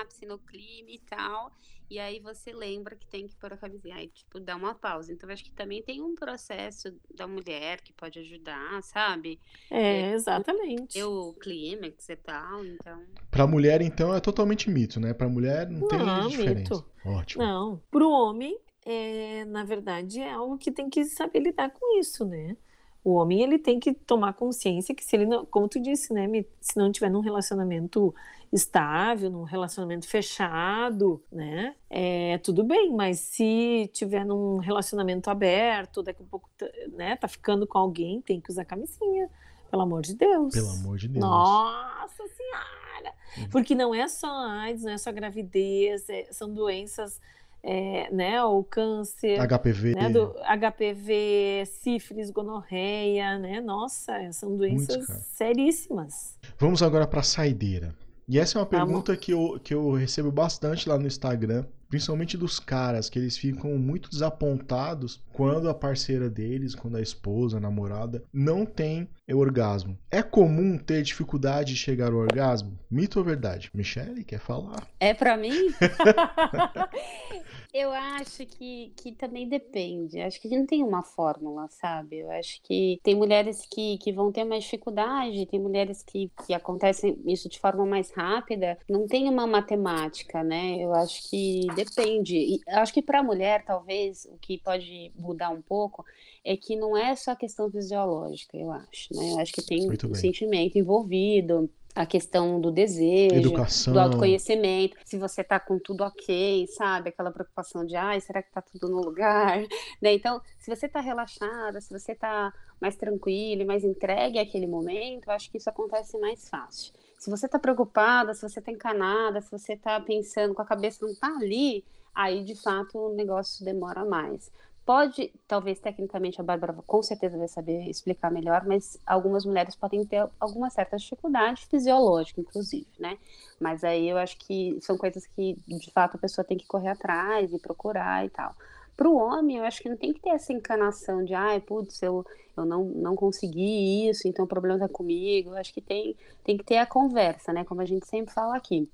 ápice 0.01 0.27
no 0.27 0.38
clima 0.38 0.90
e 0.90 0.99
tal, 1.01 1.53
e 1.90 1.99
aí 1.99 2.20
você 2.20 2.53
lembra 2.53 2.97
que 2.97 3.07
tem 3.07 3.27
que 3.27 3.37
pôr 3.37 3.53
a 3.53 3.57
camisinha, 3.57 3.97
aí, 3.97 4.09
tipo, 4.09 4.40
dá 4.40 4.57
uma 4.57 4.75
pausa. 4.75 5.12
Então, 5.12 5.31
acho 5.31 5.44
que 5.44 5.53
também 5.53 5.83
tem 5.83 6.03
um 6.03 6.14
processo 6.14 6.94
da 7.14 7.27
mulher 7.27 7.81
que 7.81 7.92
pode 7.92 8.18
ajudar, 8.18 8.83
sabe? 8.83 9.40
É, 9.70 10.12
exatamente. 10.12 10.99
Eu, 10.99 11.35
clímax 11.40 12.09
e 12.09 12.16
tal, 12.16 12.64
então... 12.64 13.03
Pra 13.31 13.47
mulher, 13.47 13.81
então, 13.81 14.14
é 14.14 14.20
totalmente 14.20 14.70
mito, 14.70 14.99
né? 14.99 15.12
Pra 15.14 15.29
mulher 15.29 15.68
não 15.68 15.87
tem 15.87 15.99
Não, 15.99 16.29
diferença. 16.29 16.75
mito. 16.75 16.87
Ótimo. 17.05 17.44
Não, 17.44 17.83
para 17.90 18.05
o 18.05 18.11
homem, 18.11 18.59
é, 18.85 19.44
na 19.44 19.64
verdade, 19.64 20.20
é 20.20 20.33
algo 20.33 20.59
que 20.59 20.70
tem 20.70 20.88
que 20.88 21.05
saber 21.05 21.40
lidar 21.40 21.70
com 21.70 21.99
isso, 21.99 22.25
né? 22.25 22.57
O 23.05 23.17
homem 23.17 23.43
ele 23.43 23.59
tem 23.59 23.79
que 23.79 23.93
tomar 23.93 24.33
consciência 24.33 24.95
que 24.95 25.05
se 25.05 25.14
ele 25.14 25.27
não, 25.27 25.45
como 25.45 25.69
tu 25.69 25.79
disse, 25.79 26.11
né, 26.12 26.27
se 26.59 26.79
não 26.79 26.90
tiver 26.90 27.11
num 27.11 27.21
relacionamento 27.21 28.14
estável, 28.51 29.29
num 29.31 29.43
relacionamento 29.43 30.09
fechado, 30.09 31.23
né, 31.31 31.75
é 31.90 32.38
tudo 32.38 32.64
bem, 32.64 32.90
mas 32.95 33.19
se 33.21 33.90
tiver 33.93 34.25
num 34.25 34.57
relacionamento 34.57 35.29
aberto, 35.29 36.03
daqui 36.03 36.23
a 36.23 36.27
pouco, 36.27 36.49
tá, 36.57 36.67
né, 36.93 37.14
tá 37.17 37.29
ficando 37.29 37.67
com 37.67 37.77
alguém, 37.77 38.23
tem 38.23 38.40
que 38.40 38.51
usar 38.51 38.64
camisinha, 38.64 39.29
pelo 39.71 39.83
amor 39.83 40.01
de 40.01 40.14
Deus. 40.14 40.55
Pelo 40.55 40.71
amor 40.71 40.97
de 40.97 41.09
Deus. 41.09 41.23
Nossa 41.23 42.25
Senhora! 42.29 43.14
Porque 43.51 43.75
não 43.75 43.95
é 43.95 44.09
só 44.09 44.29
AIDS, 44.29 44.83
não 44.83 44.93
é 44.93 44.99
só 44.99 45.12
gravidez, 45.12 46.09
é- 46.09 46.29
são 46.33 46.53
doenças, 46.55 47.21
é, 47.66 48.12
né? 48.12 48.42
O 48.44 48.62
câncer, 48.62 49.38
HPV. 49.40 49.94
né? 49.94 50.09
Do 50.11 50.35
HPV, 50.44 51.64
sífilis, 51.66 52.31
gonorreia, 52.31 53.38
né? 53.38 53.61
Nossa, 53.61 54.12
são 54.33 54.57
doenças 54.57 55.07
cara. 55.07 55.18
seríssimas. 55.20 56.38
Vamos 56.59 56.83
agora 56.83 57.07
pra 57.07 57.22
saideira. 57.22 57.94
E 58.29 58.38
essa 58.38 58.59
é 58.59 58.61
uma 58.61 58.66
Tá 58.66 58.79
pergunta 58.79 59.16
que 59.16 59.33
eu, 59.33 59.61
que 59.62 59.74
eu 59.74 59.92
recebo 59.92 60.31
bastante 60.31 60.88
lá 60.88 60.98
no 60.98 61.07
Instagram. 61.07 61.64
principalmente 61.90 62.37
dos 62.37 62.59
caras, 62.59 63.09
que 63.09 63.16
eles 63.18 63.37
ficam 63.37 63.79
muito 63.79 64.11
desapontados 64.11 65.22
quando 65.33 65.68
a 65.68 65.74
parceira 65.74 66.29
deles, 66.29 66.74
quando 66.74 66.96
a 66.96 67.00
esposa, 67.00 67.59
a 67.59 67.61
namorada, 67.61 68.24
não 68.33 68.66
tem 68.66 69.09
orgasmo. 69.33 69.97
É 70.11 70.23
comum 70.23 70.77
ter 70.77 71.03
dificuldade 71.03 71.73
de 71.73 71.79
chegar 71.79 72.13
ao 72.13 72.19
orgasmo? 72.19 72.79
Mito 72.91 73.19
ou 73.19 73.25
verdade? 73.25 73.71
Michele, 73.73 74.25
quer 74.25 74.41
falar? 74.41 74.87
É 75.01 75.15
para 75.15 75.37
mim? 75.37 75.53
Eu 77.75 77.91
acho 77.91 78.47
que, 78.47 78.93
que 78.97 79.11
também 79.11 79.49
depende. 79.49 80.21
Acho 80.21 80.41
que 80.41 80.49
não 80.49 80.65
tem 80.65 80.81
uma 80.85 81.03
fórmula, 81.03 81.67
sabe? 81.69 82.21
Eu 82.21 82.31
acho 82.31 82.63
que 82.63 83.01
tem 83.03 83.17
mulheres 83.17 83.67
que, 83.69 83.99
que 83.99 84.13
vão 84.13 84.31
ter 84.31 84.45
mais 84.45 84.63
dificuldade, 84.63 85.45
tem 85.47 85.59
mulheres 85.59 86.01
que, 86.01 86.31
que 86.47 86.55
acontecem 86.55 87.21
isso 87.27 87.49
de 87.49 87.59
forma 87.59 87.85
mais 87.85 88.13
rápida. 88.13 88.79
Não 88.89 89.09
tem 89.09 89.29
uma 89.29 89.45
matemática, 89.45 90.45
né? 90.45 90.77
Eu 90.79 90.95
acho 90.95 91.29
que 91.29 91.67
depende. 91.75 92.37
E 92.37 92.61
acho 92.69 92.95
que 92.95 93.03
para 93.03 93.25
mulher, 93.25 93.65
talvez, 93.65 94.25
o 94.27 94.39
que 94.39 94.59
pode 94.59 95.11
mudar 95.17 95.51
um 95.51 95.61
pouco 95.61 96.05
é 96.45 96.57
que 96.57 96.77
não 96.77 96.97
é 96.97 97.17
só 97.17 97.35
questão 97.35 97.69
fisiológica, 97.69 98.57
eu 98.57 98.71
acho, 98.71 99.09
né? 99.14 99.33
Eu 99.33 99.38
acho 99.38 99.53
que 99.53 99.62
tem 99.62 99.88
um 99.88 100.14
sentimento 100.14 100.79
envolvido 100.79 101.70
a 101.94 102.05
questão 102.05 102.61
do 102.61 102.72
desejo, 102.72 103.37
Educação. 103.37 103.92
do 103.92 104.00
autoconhecimento, 104.00 104.96
se 105.05 105.16
você 105.16 105.42
está 105.42 105.61
com 105.61 105.79
tudo 105.79 106.03
ok, 106.03 106.66
sabe? 106.66 107.11
Aquela 107.11 107.31
preocupação 107.31 107.87
de, 107.87 107.94
ai, 107.94 108.20
será 108.20 108.42
que 108.42 108.48
está 108.48 108.61
tudo 108.61 108.88
no 108.88 109.00
lugar? 109.00 109.62
Né? 110.03 110.12
Então, 110.14 110.40
se 110.59 110.74
você 110.74 110.87
está 110.87 111.00
relaxada, 111.00 111.81
se 111.81 111.90
você 111.90 112.12
está 112.12 112.53
mais 112.81 112.96
tranquilo 112.96 113.62
e 113.62 113.64
mais 113.64 113.85
entregue 113.85 114.38
àquele 114.38 114.66
momento, 114.66 115.31
acho 115.31 115.50
que 115.50 115.57
isso 115.57 115.70
acontece 115.70 116.18
mais 116.18 116.48
fácil. 116.48 116.92
Se 117.18 117.31
você 117.31 117.46
está 117.46 117.59
preocupada, 117.59 118.35
se 118.35 118.42
você 118.42 118.59
está 118.59 118.72
encanada, 118.72 119.40
se 119.40 119.50
você 119.50 119.74
está 119.74 119.98
pensando 120.00 120.53
com 120.53 120.61
a 120.61 120.66
cabeça 120.66 120.98
não 121.00 121.12
está 121.12 121.29
ali, 121.29 121.85
aí 122.14 122.44
de 122.44 122.55
fato 122.55 122.98
o 122.98 123.14
negócio 123.14 123.64
demora 123.64 124.05
mais. 124.05 124.50
Pode, 124.85 125.33
talvez 125.49 125.81
tecnicamente 125.81 126.38
a 126.38 126.44
Bárbara 126.44 126.75
com 126.87 127.03
certeza 127.03 127.38
vai 127.38 127.49
saber 127.49 127.88
explicar 127.88 128.31
melhor, 128.31 128.66
mas 128.66 128.99
algumas 129.07 129.47
mulheres 129.47 129.75
podem 129.75 130.05
ter 130.05 130.29
alguma 130.38 130.68
certa 130.68 130.99
dificuldade 130.99 131.66
fisiológica, 131.66 132.40
inclusive, 132.42 132.87
né? 132.99 133.16
Mas 133.59 133.83
aí 133.83 134.07
eu 134.07 134.18
acho 134.18 134.37
que 134.37 134.79
são 134.83 134.99
coisas 134.99 135.27
que 135.27 135.57
de 135.66 135.90
fato 135.90 136.16
a 136.16 136.20
pessoa 136.20 136.44
tem 136.44 136.59
que 136.59 136.66
correr 136.66 136.90
atrás 136.90 137.51
e 137.51 137.59
procurar 137.59 138.27
e 138.27 138.29
tal. 138.29 138.55
Para 138.94 139.09
o 139.09 139.16
homem, 139.16 139.57
eu 139.57 139.64
acho 139.64 139.83
que 139.83 139.88
não 139.88 139.97
tem 139.97 140.12
que 140.12 140.20
ter 140.20 140.31
essa 140.31 140.53
encanação 140.53 141.25
de, 141.25 141.35
ai, 141.35 141.61
putz, 141.61 142.03
eu, 142.03 142.25
eu 142.57 142.64
não, 142.66 142.85
não 142.85 143.16
consegui 143.16 144.09
isso, 144.09 144.29
então 144.29 144.44
o 144.44 144.49
problema 144.49 144.77
está 144.77 144.88
comigo. 144.88 145.51
Eu 145.51 145.57
acho 145.57 145.73
que 145.73 145.81
tem, 145.81 146.14
tem 146.44 146.59
que 146.59 146.64
ter 146.64 146.77
a 146.77 146.87
conversa, 146.87 147.53
né? 147.53 147.64
Como 147.64 147.81
a 147.81 147.87
gente 147.87 148.07
sempre 148.07 148.35
fala 148.35 148.55
aqui. 148.57 148.88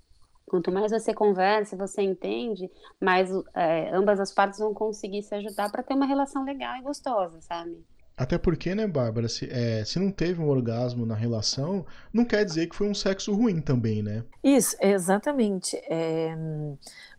Quanto 0.51 0.73
mais 0.73 0.91
você 0.91 1.15
conversa, 1.15 1.77
você 1.77 2.03
entende, 2.03 2.69
mais 3.01 3.31
é, 3.55 3.89
ambas 3.95 4.19
as 4.19 4.33
partes 4.33 4.59
vão 4.59 4.75
conseguir 4.75 5.23
se 5.23 5.33
ajudar 5.37 5.71
para 5.71 5.81
ter 5.81 5.95
uma 5.95 6.05
relação 6.05 6.45
legal 6.45 6.77
e 6.77 6.83
gostosa, 6.83 7.41
sabe? 7.41 7.79
Até 8.17 8.37
porque, 8.37 8.75
né, 8.75 8.85
Bárbara, 8.85 9.29
se, 9.29 9.49
é, 9.49 9.85
se 9.85 10.01
não 10.01 10.11
teve 10.11 10.43
um 10.43 10.49
orgasmo 10.49 11.07
na 11.07 11.15
relação, 11.15 11.87
não 12.13 12.25
quer 12.25 12.45
dizer 12.45 12.67
que 12.67 12.75
foi 12.75 12.89
um 12.89 12.95
sexo 12.95 13.33
ruim 13.33 13.61
também, 13.61 14.03
né? 14.03 14.25
Isso, 14.43 14.77
exatamente. 14.81 15.77
É, 15.89 16.35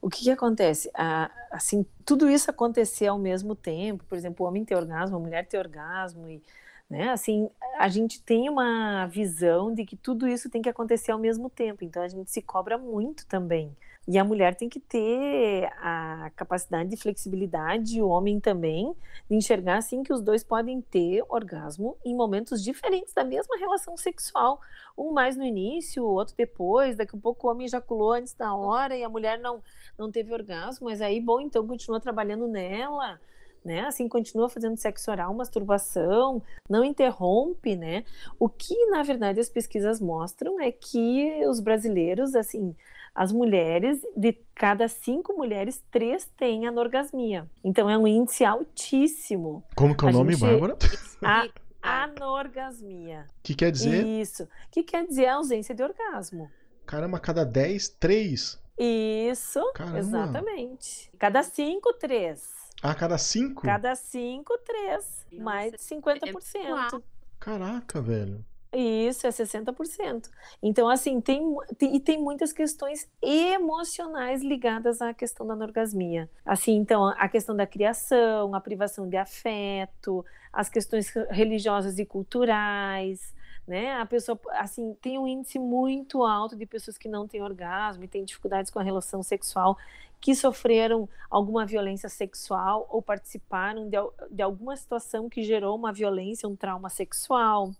o 0.01 0.09
que, 0.09 0.25
que 0.25 0.29
acontece? 0.31 0.91
A, 0.93 1.31
assim, 1.49 1.85
tudo 2.05 2.29
isso 2.29 2.51
acontecer 2.51 3.07
ao 3.07 3.17
mesmo 3.17 3.55
tempo, 3.55 4.03
por 4.09 4.17
exemplo, 4.17 4.45
o 4.45 4.49
homem 4.49 4.65
ter 4.65 4.75
orgasmo, 4.75 5.15
a 5.15 5.19
mulher 5.21 5.47
ter 5.47 5.57
orgasmo 5.57 6.29
e 6.29 6.43
né? 6.91 7.09
Assim, 7.09 7.49
a 7.79 7.87
gente 7.87 8.21
tem 8.21 8.49
uma 8.49 9.07
visão 9.07 9.73
de 9.73 9.85
que 9.85 9.95
tudo 9.95 10.27
isso 10.27 10.49
tem 10.49 10.61
que 10.61 10.67
acontecer 10.67 11.11
ao 11.11 11.17
mesmo 11.17 11.49
tempo, 11.49 11.85
então 11.85 12.03
a 12.03 12.07
gente 12.07 12.29
se 12.29 12.41
cobra 12.41 12.77
muito 12.77 13.25
também. 13.25 13.75
E 14.07 14.17
a 14.17 14.23
mulher 14.25 14.55
tem 14.55 14.67
que 14.67 14.79
ter 14.79 15.71
a 15.79 16.31
capacidade 16.35 16.89
de 16.89 16.97
flexibilidade, 16.97 17.97
e 17.97 18.01
o 18.01 18.09
homem 18.09 18.41
também, 18.41 18.93
de 19.29 19.35
enxergar 19.37 19.77
assim 19.77 20.03
que 20.03 20.11
os 20.11 20.21
dois 20.21 20.43
podem 20.43 20.81
ter 20.81 21.23
orgasmo 21.29 21.95
em 22.03 22.13
momentos 22.13 22.61
diferentes 22.61 23.13
da 23.13 23.23
mesma 23.23 23.57
relação 23.57 23.95
sexual. 23.95 24.59
Um 24.97 25.13
mais 25.13 25.37
no 25.37 25.45
início, 25.45 26.03
o 26.03 26.13
outro 26.13 26.35
depois, 26.35 26.97
daqui 26.97 27.15
a 27.15 27.19
pouco 27.19 27.47
o 27.47 27.51
homem 27.51 27.65
ejaculou 27.65 28.11
antes 28.11 28.33
da 28.33 28.53
hora 28.53 28.97
e 28.97 29.03
a 29.03 29.09
mulher 29.09 29.39
não, 29.39 29.63
não 29.97 30.11
teve 30.11 30.33
orgasmo, 30.33 30.87
mas 30.87 31.01
aí, 31.01 31.21
bom, 31.21 31.39
então 31.39 31.65
continua 31.65 32.01
trabalhando 32.01 32.47
nela 32.47 33.17
né? 33.63 33.81
Assim 33.81 34.07
continua 34.07 34.49
fazendo 34.49 34.77
sexo 34.77 35.11
oral, 35.11 35.33
masturbação, 35.33 36.41
não 36.69 36.83
interrompe, 36.83 37.75
né? 37.75 38.03
O 38.39 38.49
que 38.49 38.87
na 38.87 39.03
verdade 39.03 39.39
as 39.39 39.49
pesquisas 39.49 39.99
mostram 39.99 40.59
é 40.59 40.71
que 40.71 41.45
os 41.47 41.59
brasileiros, 41.59 42.35
assim, 42.35 42.75
as 43.13 43.31
mulheres, 43.31 44.01
de 44.15 44.33
cada 44.55 44.87
cinco 44.87 45.33
mulheres, 45.33 45.83
três 45.91 46.29
têm 46.37 46.67
anorgasmia. 46.67 47.49
Então 47.63 47.89
é 47.89 47.97
um 47.97 48.07
índice 48.07 48.45
altíssimo. 48.45 49.63
Como 49.75 49.95
que 49.95 50.05
é 50.05 50.09
o 50.09 50.11
nome, 50.11 50.33
gente... 50.33 50.41
Bárbara? 50.41 50.77
A 51.83 52.03
anorgasmia. 52.03 53.25
O 53.27 53.41
que 53.41 53.55
quer 53.55 53.71
dizer? 53.71 54.05
Isso. 54.05 54.43
O 54.43 54.47
que 54.71 54.83
quer 54.83 55.05
dizer 55.05 55.25
a 55.25 55.35
ausência 55.35 55.73
de 55.73 55.81
orgasmo. 55.81 56.47
Caramba, 56.85 57.19
cada 57.19 57.43
10, 57.43 57.89
3. 57.89 58.61
Isso, 58.77 59.71
Caramba. 59.73 59.99
exatamente. 59.99 61.11
Cada 61.17 61.41
5, 61.41 61.93
3. 61.93 62.60
Ah, 62.81 62.95
cada 62.95 63.17
cinco? 63.17 63.61
Cada 63.61 63.95
cinco, 63.95 64.57
três. 64.59 65.25
Nossa, 65.31 65.43
mais 65.43 65.71
de 65.71 65.77
50%. 65.77 66.97
É 66.97 67.01
Caraca, 67.39 68.01
velho. 68.01 68.43
Isso, 68.73 69.27
é 69.27 69.29
60%. 69.29 70.29
Então, 70.63 70.87
assim, 70.87 71.19
tem, 71.19 71.43
tem, 71.77 71.95
e 71.95 71.99
tem 71.99 72.17
muitas 72.17 72.53
questões 72.53 73.09
emocionais 73.21 74.41
ligadas 74.41 75.01
à 75.01 75.13
questão 75.13 75.45
da 75.45 75.53
anorgasmia. 75.53 76.29
Assim, 76.45 76.77
então, 76.77 77.05
a 77.05 77.27
questão 77.27 77.53
da 77.53 77.67
criação, 77.67 78.55
a 78.55 78.61
privação 78.61 79.09
de 79.09 79.17
afeto, 79.17 80.25
as 80.53 80.69
questões 80.69 81.11
religiosas 81.29 81.99
e 81.99 82.05
culturais, 82.05 83.33
né? 83.67 83.93
A 83.93 84.05
pessoa, 84.05 84.39
assim, 84.51 84.95
tem 85.01 85.17
um 85.17 85.27
índice 85.27 85.59
muito 85.59 86.23
alto 86.23 86.55
de 86.55 86.65
pessoas 86.65 86.97
que 86.97 87.07
não 87.07 87.27
têm 87.27 87.41
orgasmo 87.41 88.03
e 88.03 88.07
têm 88.07 88.25
dificuldades 88.25 88.71
com 88.71 88.79
a 88.79 88.83
relação 88.83 89.21
sexual 89.23 89.77
que 90.21 90.35
sofreram 90.35 91.09
alguma 91.29 91.65
violência 91.65 92.07
sexual 92.07 92.87
ou 92.91 93.01
participaram 93.01 93.89
de, 93.89 93.97
de 94.29 94.43
alguma 94.43 94.77
situação 94.77 95.27
que 95.27 95.41
gerou 95.41 95.75
uma 95.75 95.91
violência, 95.91 96.47
um 96.47 96.55
trauma 96.55 96.89
sexual. 96.89 97.71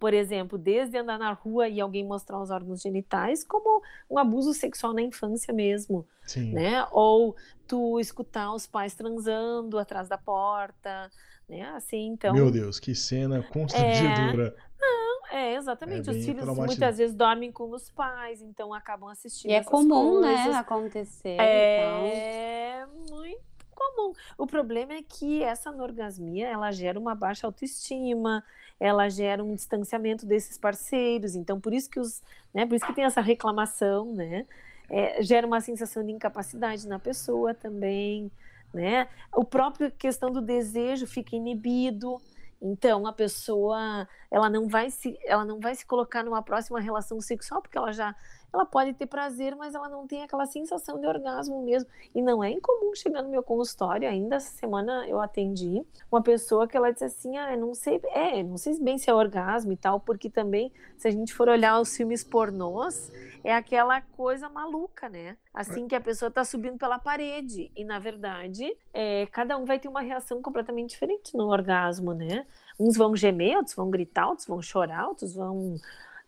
Por 0.00 0.14
exemplo, 0.14 0.58
desde 0.58 0.98
andar 0.98 1.18
na 1.18 1.32
rua 1.32 1.68
e 1.68 1.80
alguém 1.80 2.04
mostrar 2.04 2.40
os 2.40 2.50
órgãos 2.50 2.80
genitais, 2.80 3.44
como 3.44 3.82
um 4.10 4.18
abuso 4.18 4.54
sexual 4.54 4.92
na 4.92 5.02
infância 5.02 5.52
mesmo, 5.52 6.06
Sim. 6.24 6.52
né? 6.52 6.86
Ou 6.90 7.36
tu 7.66 8.00
escutar 8.00 8.52
os 8.52 8.66
pais 8.66 8.94
transando 8.94 9.78
atrás 9.78 10.08
da 10.08 10.18
porta, 10.18 11.10
né? 11.48 11.62
Assim, 11.76 12.06
então. 12.06 12.34
Meu 12.34 12.50
Deus, 12.50 12.80
que 12.80 12.94
cena 12.94 13.42
constrangedora. 13.42 14.54
É... 14.58 14.73
Não, 14.84 15.26
é 15.30 15.54
exatamente. 15.54 16.08
É 16.08 16.12
os 16.12 16.24
filhos 16.24 16.46
muitas 16.46 16.98
vezes 16.98 17.14
dormem 17.14 17.50
com 17.50 17.70
os 17.70 17.90
pais, 17.90 18.42
então 18.42 18.74
acabam 18.74 19.08
assistindo. 19.08 19.50
E 19.50 19.54
é 19.54 19.64
comum, 19.64 20.20
né, 20.20 20.34
coisas. 20.34 20.52
né, 20.52 20.58
acontecer. 20.58 21.40
É 21.40 22.82
então. 22.82 23.16
muito 23.16 23.40
comum. 23.74 24.12
O 24.38 24.46
problema 24.46 24.92
é 24.92 25.02
que 25.02 25.42
essa 25.42 25.70
anorgasmia, 25.70 26.48
ela 26.48 26.70
gera 26.70 26.98
uma 26.98 27.14
baixa 27.14 27.46
autoestima, 27.46 28.44
ela 28.78 29.08
gera 29.08 29.42
um 29.42 29.54
distanciamento 29.54 30.26
desses 30.26 30.58
parceiros. 30.58 31.34
Então, 31.34 31.60
por 31.60 31.72
isso 31.72 31.90
que 31.90 31.98
os, 31.98 32.22
né, 32.52 32.66
por 32.66 32.74
isso 32.74 32.86
que 32.86 32.94
tem 32.94 33.04
essa 33.04 33.20
reclamação, 33.20 34.12
né? 34.12 34.46
É, 34.90 35.22
gera 35.22 35.46
uma 35.46 35.62
sensação 35.62 36.04
de 36.04 36.12
incapacidade 36.12 36.86
na 36.86 36.98
pessoa 36.98 37.54
também 37.54 38.30
né? 38.74 39.06
O 39.32 39.44
próprio 39.44 39.90
questão 39.92 40.30
do 40.30 40.42
desejo 40.42 41.06
fica 41.06 41.36
inibido. 41.36 42.20
Então 42.66 43.06
a 43.06 43.12
pessoa 43.12 44.08
ela 44.30 44.48
não 44.48 44.66
vai 44.68 44.90
se 44.90 45.18
ela 45.26 45.44
não 45.44 45.60
vai 45.60 45.74
se 45.74 45.84
colocar 45.84 46.24
numa 46.24 46.42
próxima 46.42 46.80
relação 46.80 47.20
sexual 47.20 47.60
porque 47.60 47.76
ela 47.76 47.92
já 47.92 48.16
ela 48.54 48.64
pode 48.64 48.92
ter 48.94 49.06
prazer, 49.06 49.56
mas 49.56 49.74
ela 49.74 49.88
não 49.88 50.06
tem 50.06 50.22
aquela 50.22 50.46
sensação 50.46 51.00
de 51.00 51.06
orgasmo 51.06 51.62
mesmo. 51.62 51.90
E 52.14 52.22
não 52.22 52.42
é 52.42 52.50
incomum 52.50 52.94
chegar 52.94 53.22
no 53.22 53.28
meu 53.28 53.42
consultório, 53.42 54.08
ainda 54.08 54.36
essa 54.36 54.52
semana 54.52 55.06
eu 55.08 55.20
atendi 55.20 55.84
uma 56.10 56.22
pessoa 56.22 56.68
que 56.68 56.76
ela 56.76 56.92
disse 56.92 57.04
assim: 57.04 57.36
"Ah, 57.36 57.56
não 57.56 57.74
sei, 57.74 58.00
é, 58.12 58.42
não 58.42 58.56
sei 58.56 58.78
bem 58.78 58.96
se 58.96 59.10
é 59.10 59.14
orgasmo 59.14 59.72
e 59.72 59.76
tal, 59.76 59.98
porque 59.98 60.30
também 60.30 60.72
se 60.96 61.08
a 61.08 61.10
gente 61.10 61.34
for 61.34 61.48
olhar 61.48 61.80
os 61.80 61.96
filmes 61.96 62.22
pornôs, 62.22 63.10
é 63.42 63.54
aquela 63.54 64.00
coisa 64.00 64.48
maluca, 64.48 65.08
né? 65.08 65.36
Assim 65.52 65.86
que 65.86 65.94
a 65.94 66.00
pessoa 66.00 66.28
está 66.28 66.44
subindo 66.44 66.78
pela 66.78 66.98
parede. 66.98 67.70
E, 67.76 67.84
na 67.84 67.98
verdade, 67.98 68.74
é, 68.92 69.26
cada 69.26 69.58
um 69.58 69.66
vai 69.66 69.78
ter 69.78 69.86
uma 69.86 70.00
reação 70.00 70.40
completamente 70.40 70.90
diferente 70.90 71.36
no 71.36 71.48
orgasmo, 71.48 72.14
né? 72.14 72.46
Uns 72.80 72.96
vão 72.96 73.14
gemer, 73.14 73.58
outros 73.58 73.76
vão 73.76 73.90
gritar, 73.90 74.28
outros 74.28 74.46
vão 74.46 74.62
chorar, 74.62 75.08
outros 75.08 75.34
vão, 75.34 75.76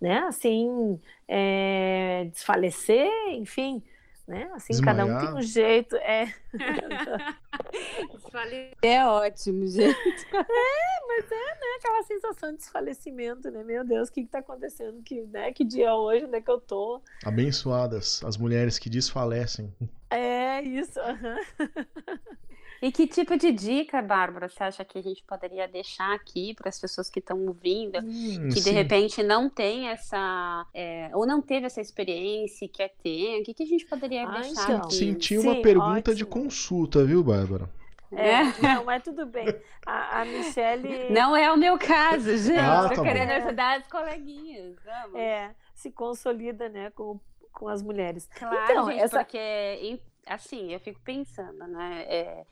né, 0.01 0.21
assim, 0.21 0.99
é, 1.29 2.27
desfalecer, 2.33 3.11
enfim. 3.33 3.83
né? 4.27 4.51
Assim, 4.55 4.73
Desmaiar. 4.73 4.97
cada 4.97 5.07
um 5.07 5.19
tem 5.19 5.35
um 5.35 5.43
jeito. 5.43 5.95
É. 5.97 6.33
é 8.83 9.05
ótimo, 9.07 9.67
gente. 9.67 10.27
É, 10.35 11.07
mas 11.07 11.31
é, 11.31 11.35
né? 11.35 11.67
Aquela 11.79 12.03
sensação 12.03 12.51
de 12.53 12.59
desfalecimento, 12.59 13.51
né? 13.51 13.63
Meu 13.63 13.85
Deus, 13.85 14.09
o 14.09 14.13
que 14.13 14.21
está 14.21 14.39
acontecendo? 14.41 15.03
Que, 15.03 15.23
né? 15.23 15.53
que 15.53 15.65
dia 15.65 15.89
é 15.89 15.93
hoje? 15.93 16.25
Onde 16.25 16.37
é 16.37 16.41
que 16.41 16.51
eu 16.51 16.61
tô? 16.61 17.01
Abençoadas 17.25 18.23
as 18.25 18.37
mulheres 18.37 18.79
que 18.79 18.91
desfalecem. 18.91 19.73
É, 20.11 20.61
isso. 20.63 20.99
Uhum. 21.01 21.69
E 22.87 22.93
que 22.93 23.05
tipo 23.05 23.37
de 23.37 23.51
dica, 23.51 24.01
Bárbara, 24.01 24.49
você 24.49 24.63
acha 24.63 24.85
que 24.85 24.97
a 24.97 25.03
gente 25.03 25.21
poderia 25.25 25.67
deixar 25.67 26.15
aqui 26.15 26.55
para 26.55 26.69
as 26.69 26.79
pessoas 26.79 27.11
que 27.11 27.19
estão 27.19 27.45
ouvindo, 27.45 27.99
hum, 27.99 28.49
que 28.49 28.61
sim. 28.61 28.71
de 28.71 28.71
repente 28.71 29.25
não 29.25 29.51
tem 29.51 29.89
essa, 29.89 30.65
é, 30.73 31.11
ou 31.13 31.27
não 31.27 31.43
teve 31.43 31.67
essa 31.67 31.81
experiência, 31.81 32.69
quer 32.69 32.95
ter? 33.03 33.41
O 33.41 33.43
que, 33.43 33.55
que 33.55 33.65
a 33.65 33.67
gente 33.67 33.85
poderia 33.87 34.23
ah, 34.23 34.41
deixar 34.41 34.71
então. 34.71 34.77
aqui? 34.85 34.95
Senti 34.95 35.37
uma 35.37 35.55
sim, 35.55 35.63
pergunta 35.63 36.13
ótimo. 36.13 36.15
de 36.15 36.27
consulta, 36.27 37.05
viu, 37.05 37.25
Bárbara? 37.25 37.69
É, 38.13 38.45
não, 38.63 38.85
mas 38.85 39.03
tudo 39.03 39.27
bem. 39.27 39.49
A, 39.85 40.21
a 40.21 40.25
Michelle. 40.25 41.11
Não 41.11 41.37
é 41.37 41.53
o 41.53 41.57
meu 41.57 41.77
caso, 41.77 42.37
gente. 42.37 42.57
Ah, 42.57 42.89
tá 42.89 43.03
querendo 43.03 43.31
bom. 43.31 43.47
ajudar 43.47 43.81
as 43.81 43.87
coleguinhas. 43.89 44.77
Vamos. 44.85 45.19
É, 45.19 45.51
se 45.75 45.91
consolida, 45.91 46.69
né, 46.69 46.91
com, 46.91 47.19
com 47.53 47.67
as 47.67 47.83
mulheres. 47.83 48.29
Claro, 48.33 48.71
então, 48.71 48.87
gente, 48.93 49.03
essa... 49.03 49.19
porque, 49.19 50.01
assim, 50.25 50.73
eu 50.73 50.79
fico 50.79 51.01
pensando, 51.01 51.67
né? 51.67 52.05
É, 52.07 52.47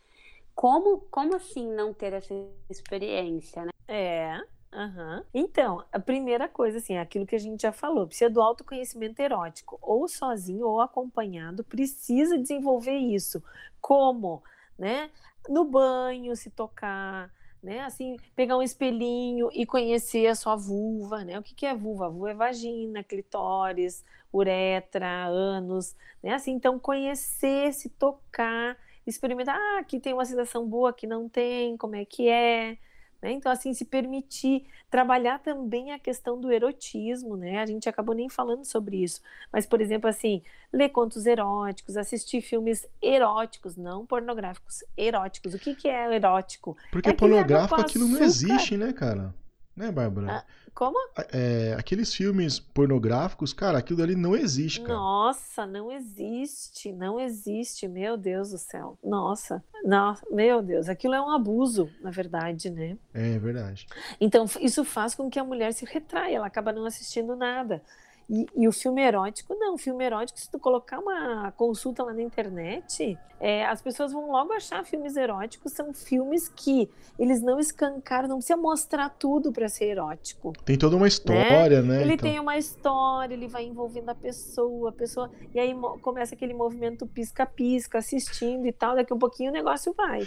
como, 0.55 1.01
como 1.11 1.35
assim 1.35 1.67
não 1.73 1.93
ter 1.93 2.12
essa 2.12 2.35
experiência, 2.71 3.64
né? 3.64 3.71
É. 3.88 4.40
Uhum. 4.73 5.23
Então, 5.33 5.85
a 5.93 6.01
primeira 6.01 6.49
coisa, 6.49 6.79
assim, 6.79 6.95
é 6.95 7.01
aquilo 7.01 7.27
que 7.27 7.37
a 7.37 7.38
gente 7.38 7.62
já 7.62 7.71
falou, 7.71 8.07
precisa 8.07 8.29
do 8.29 8.43
autoconhecimento 8.43 9.21
erótico, 9.23 9.79
ou 9.81 10.09
sozinho 10.09 10.67
ou 10.67 10.81
acompanhado, 10.81 11.62
precisa 11.62 12.37
desenvolver 12.37 12.97
isso. 12.97 13.43
Como? 13.81 14.43
Né? 14.77 15.11
No 15.49 15.64
banho, 15.64 16.35
se 16.35 16.51
tocar, 16.51 17.31
né? 17.62 17.81
Assim, 17.81 18.17
pegar 18.35 18.57
um 18.57 18.62
espelhinho 18.62 19.49
e 19.53 19.64
conhecer 19.64 20.27
a 20.27 20.35
sua 20.35 20.57
vulva, 20.57 21.25
né? 21.25 21.38
O 21.38 21.43
que, 21.43 21.55
que 21.55 21.67
é 21.67 21.75
vulva? 21.75 22.11
vulva 22.11 22.31
é 22.33 22.35
vagina, 22.35 23.05
clitóris, 23.05 24.05
uretra, 24.33 25.27
ânus, 25.27 25.95
né? 26.23 26.35
Assim, 26.35 26.53
então 26.53 26.81
conhecer, 26.81 27.73
se 27.73 27.88
tocar 27.88 28.77
experimentar, 29.07 29.57
ah, 29.57 29.79
aqui 29.81 30.01
tem 30.01 30.12
uma 30.12 30.25
sensação 30.25 30.67
boa, 30.67 30.90
aqui 30.90 31.07
não 31.07 31.29
tem, 31.29 31.77
como 31.77 31.97
é 31.97 32.05
que 32.05 32.29
é. 32.29 32.79
Né? 33.25 33.33
Então, 33.33 33.51
assim, 33.51 33.73
se 33.73 33.87
permitir 33.87 34.67
trabalhar 34.90 35.38
também 35.38 35.93
a 35.93 35.99
questão 35.99 36.38
do 36.38 36.53
erotismo, 36.53 37.38
né? 37.38 37.59
A 37.59 37.64
gente 37.64 37.88
acabou 37.88 38.14
nem 38.14 38.29
falando 38.29 38.67
sobre 38.67 39.03
isso. 39.03 39.23
Mas, 39.51 39.64
por 39.64 39.81
exemplo, 39.81 40.11
assim, 40.11 40.43
ler 40.71 40.90
contos 40.90 41.25
eróticos, 41.25 41.97
assistir 41.97 42.43
filmes 42.43 42.87
eróticos, 43.01 43.77
não 43.77 44.05
pornográficos, 44.05 44.85
eróticos. 44.95 45.55
O 45.55 45.59
que, 45.59 45.75
que 45.75 45.88
é 45.88 46.14
erótico? 46.14 46.77
Porque 46.93 47.09
é 47.09 47.12
pornográfico 47.14 47.81
aquilo 47.81 48.07
não 48.07 48.23
existe, 48.23 48.77
né, 48.77 48.93
cara? 48.93 49.35
Né, 49.75 49.90
Bárbara? 49.90 50.31
Ah, 50.31 50.45
como? 50.75 50.99
É, 51.33 51.75
aqueles 51.79 52.13
filmes 52.15 52.59
pornográficos, 52.59 53.53
cara, 53.53 53.79
aquilo 53.79 54.03
ali 54.03 54.17
não 54.17 54.35
existe, 54.35 54.81
cara. 54.81 54.95
Nossa, 54.95 55.67
não 55.67 55.91
existe, 55.91 56.93
não 56.93 57.21
existe, 57.21 57.87
meu 57.87 58.17
Deus 58.17 58.51
do 58.51 58.59
céu. 58.59 58.99
Nossa, 59.03 59.63
nossa, 59.85 60.27
meu 60.31 60.63
Deus, 60.63 60.89
aquilo 60.89 61.15
é 61.15 61.21
um 61.21 61.31
abuso, 61.31 61.89
na 62.01 62.11
verdade, 62.11 62.71
né? 62.71 62.97
É, 63.13 63.35
é 63.35 63.39
verdade. 63.39 63.87
Então, 64.21 64.47
isso 64.61 64.85
faz 64.85 65.15
com 65.15 65.31
que 65.31 65.39
a 65.39 65.45
mulher 65.45 65.73
se 65.73 65.85
retraia, 65.85 66.37
ela 66.37 66.47
acaba 66.47 66.73
não 66.73 66.85
assistindo 66.85 67.37
nada. 67.37 67.83
E, 68.29 68.47
e, 68.57 68.69
o 68.69 68.73
filme 68.73 69.03
erótico, 69.03 69.55
não. 69.55 69.75
O 69.75 69.79
filme 69.79 70.05
erótico, 70.05 70.39
se 70.39 70.51
tu 70.51 70.59
colocar 70.59 70.99
uma 70.99 71.53
consulta 71.53 72.03
lá 72.03 72.13
na 72.13 72.23
internet, 72.23 73.19
é, 73.39 73.67
as 73.67 73.83
pessoas 73.83 74.13
vão 74.13 74.31
logo 74.31 74.53
achar 74.53 74.85
filmes 74.85 75.17
eróticos. 75.17 75.73
São 75.73 75.93
filmes 75.93 76.49
que 76.49 76.89
eles 77.19 77.43
não 77.43 77.59
escancaram, 77.59 78.29
não 78.29 78.37
precisa 78.37 78.57
mostrar 78.57 79.11
tudo 79.11 79.53
para 79.53 79.69
ser 79.69 79.87
erótico. 79.87 80.53
Tem 80.65 80.79
toda 80.79 80.97
uma 80.97 81.07
história, 81.07 81.83
né? 81.83 81.97
né? 81.97 82.03
Ele 82.03 82.15
então. 82.15 82.31
tem 82.31 82.41
uma 82.41 82.57
história, 82.57 83.35
ele 83.35 83.49
vai 83.49 83.65
envolvendo 83.65 84.09
a 84.09 84.15
pessoa, 84.15 84.89
a 84.89 84.93
pessoa. 84.93 85.31
E 85.55 85.61
aí 85.61 85.75
começa 86.01 86.35
aquele 86.35 86.55
movimento 86.55 87.07
pisca-pisca, 87.07 87.99
assistindo 87.99 88.67
e 88.67 88.73
tal. 88.73 88.97
Daqui 88.97 89.13
um 89.13 89.19
pouquinho 89.19 89.51
o 89.51 89.55
negócio 89.55 89.93
vai. 89.93 90.27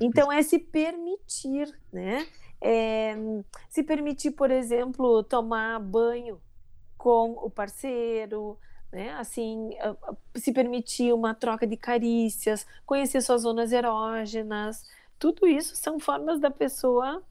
Então 0.00 0.32
é 0.32 0.42
se 0.42 0.58
permitir, 0.58 1.68
né? 1.92 2.26
É, 2.60 3.14
se 3.68 3.82
permitir, 3.82 4.32
por 4.32 4.50
exemplo, 4.50 5.22
tomar 5.22 5.78
banho 5.78 6.40
com 6.98 7.30
o 7.30 7.48
parceiro, 7.48 8.58
né? 8.92 9.12
Assim, 9.12 9.70
se 10.34 10.52
permitir 10.52 11.14
uma 11.14 11.34
troca 11.34 11.66
de 11.66 11.76
carícias, 11.76 12.66
conhecer 12.84 13.22
suas 13.22 13.42
zonas 13.42 13.72
erógenas, 13.72 14.84
tudo 15.18 15.46
isso 15.46 15.74
são 15.76 15.98
formas 15.98 16.38
da 16.38 16.50
pessoa 16.50 17.22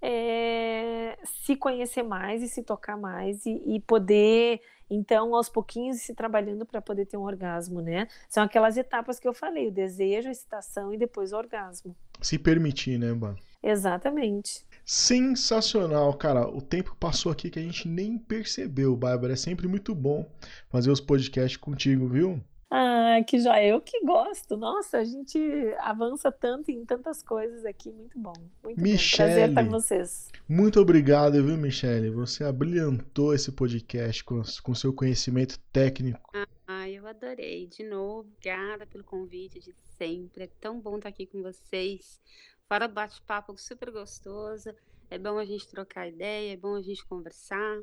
é, 0.00 1.18
se 1.24 1.56
conhecer 1.56 2.02
mais 2.02 2.42
e 2.42 2.48
se 2.48 2.62
tocar 2.62 2.96
mais 2.96 3.44
e, 3.46 3.62
e 3.66 3.80
poder, 3.80 4.60
então, 4.88 5.34
aos 5.34 5.48
pouquinhos, 5.48 6.00
se 6.00 6.14
trabalhando 6.14 6.64
para 6.64 6.80
poder 6.80 7.06
ter 7.06 7.16
um 7.16 7.24
orgasmo, 7.24 7.80
né? 7.80 8.06
São 8.28 8.44
aquelas 8.44 8.76
etapas 8.76 9.18
que 9.18 9.26
eu 9.26 9.34
falei: 9.34 9.68
o 9.68 9.72
desejo, 9.72 10.28
a 10.28 10.32
excitação 10.32 10.94
e 10.94 10.96
depois 10.96 11.32
o 11.32 11.36
orgasmo. 11.36 11.96
Se 12.20 12.38
permitir, 12.38 12.98
né, 12.98 13.12
Bah? 13.12 13.34
Exatamente. 13.62 14.64
Sensacional, 14.84 16.14
cara. 16.14 16.48
O 16.48 16.62
tempo 16.62 16.96
passou 16.98 17.32
aqui 17.32 17.50
que 17.50 17.58
a 17.58 17.62
gente 17.62 17.88
nem 17.88 18.16
percebeu, 18.16 18.96
Bárbara. 18.96 19.32
É 19.32 19.36
sempre 19.36 19.66
muito 19.66 19.94
bom 19.94 20.30
fazer 20.68 20.90
os 20.90 21.00
podcasts 21.00 21.56
contigo, 21.56 22.08
viu? 22.08 22.40
Ah, 22.70 23.18
que 23.26 23.38
joia. 23.38 23.68
Eu 23.68 23.80
que 23.80 24.00
gosto. 24.04 24.56
Nossa, 24.56 24.98
a 24.98 25.04
gente 25.04 25.38
avança 25.78 26.30
tanto 26.30 26.70
em 26.70 26.84
tantas 26.84 27.22
coisas 27.22 27.64
aqui. 27.64 27.92
Muito 27.92 28.18
bom. 28.18 28.32
Muito 28.62 28.80
Michele, 28.80 29.28
bom. 29.28 29.34
Prazer 29.34 29.48
estar 29.48 29.64
com 29.64 29.70
vocês. 29.70 30.28
Muito 30.48 30.80
obrigado, 30.80 31.42
viu, 31.42 31.56
Michele? 31.56 32.10
Você 32.10 32.44
abrilhantou 32.44 33.34
esse 33.34 33.52
podcast 33.52 34.22
com, 34.24 34.42
com 34.62 34.74
seu 34.74 34.92
conhecimento 34.92 35.58
técnico. 35.72 36.30
Ah, 36.66 36.88
eu 36.88 37.06
adorei. 37.06 37.66
De 37.66 37.84
novo, 37.84 38.28
obrigada 38.28 38.86
pelo 38.86 39.04
convite 39.04 39.60
de 39.60 39.72
sempre. 39.96 40.44
É 40.44 40.50
tão 40.60 40.80
bom 40.80 40.96
estar 40.96 41.08
aqui 41.08 41.26
com 41.26 41.42
vocês. 41.42 42.20
Fora 42.68 42.88
bate-papo 42.88 43.56
super 43.56 43.92
gostoso. 43.92 44.74
É 45.08 45.16
bom 45.16 45.38
a 45.38 45.44
gente 45.44 45.68
trocar 45.68 46.08
ideia, 46.08 46.52
é 46.52 46.56
bom 46.56 46.74
a 46.74 46.82
gente 46.82 47.06
conversar. 47.06 47.80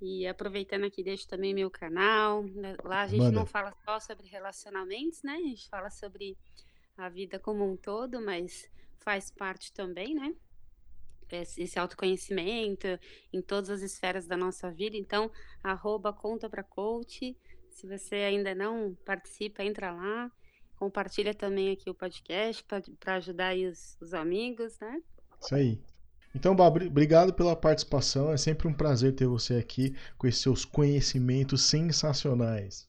E 0.00 0.26
aproveitando 0.26 0.84
aqui, 0.84 1.02
deixo 1.02 1.28
também 1.28 1.52
meu 1.52 1.70
canal. 1.70 2.42
Né, 2.42 2.76
lá 2.82 3.02
a 3.02 3.06
gente 3.06 3.20
Manda. 3.20 3.32
não 3.32 3.44
fala 3.44 3.74
só 3.84 4.00
sobre 4.00 4.26
relacionamentos, 4.26 5.22
né? 5.22 5.34
A 5.34 5.48
gente 5.48 5.68
fala 5.68 5.90
sobre 5.90 6.34
a 6.96 7.10
vida 7.10 7.38
como 7.38 7.70
um 7.70 7.76
todo, 7.76 8.18
mas 8.18 8.70
faz 9.00 9.30
parte 9.30 9.70
também, 9.74 10.14
né? 10.14 10.34
Esse 11.30 11.78
autoconhecimento 11.78 12.86
em 13.32 13.42
todas 13.42 13.68
as 13.68 13.82
esferas 13.82 14.26
da 14.26 14.36
nossa 14.36 14.70
vida. 14.70 14.96
Então, 14.96 15.30
arroba 15.62 16.10
conta 16.10 16.48
coach. 16.64 17.36
Se 17.68 17.86
você 17.86 18.16
ainda 18.16 18.54
não 18.54 18.94
participa, 19.04 19.62
entra 19.62 19.92
lá. 19.92 20.32
Compartilha 20.76 21.34
também 21.34 21.72
aqui 21.72 21.88
o 21.88 21.94
podcast 21.94 22.64
para 22.64 23.14
ajudar 23.16 23.56
os, 23.56 23.96
os 24.00 24.12
amigos, 24.12 24.78
né? 24.78 25.00
Isso 25.40 25.54
aí. 25.54 25.80
Então, 26.34 26.54
Bob, 26.54 26.86
obrigado 26.86 27.32
pela 27.32 27.56
participação. 27.56 28.30
É 28.30 28.36
sempre 28.36 28.68
um 28.68 28.74
prazer 28.74 29.14
ter 29.14 29.26
você 29.26 29.54
aqui 29.54 29.96
com 30.18 30.26
esses 30.26 30.42
seus 30.42 30.66
conhecimentos 30.66 31.62
sensacionais. 31.62 32.86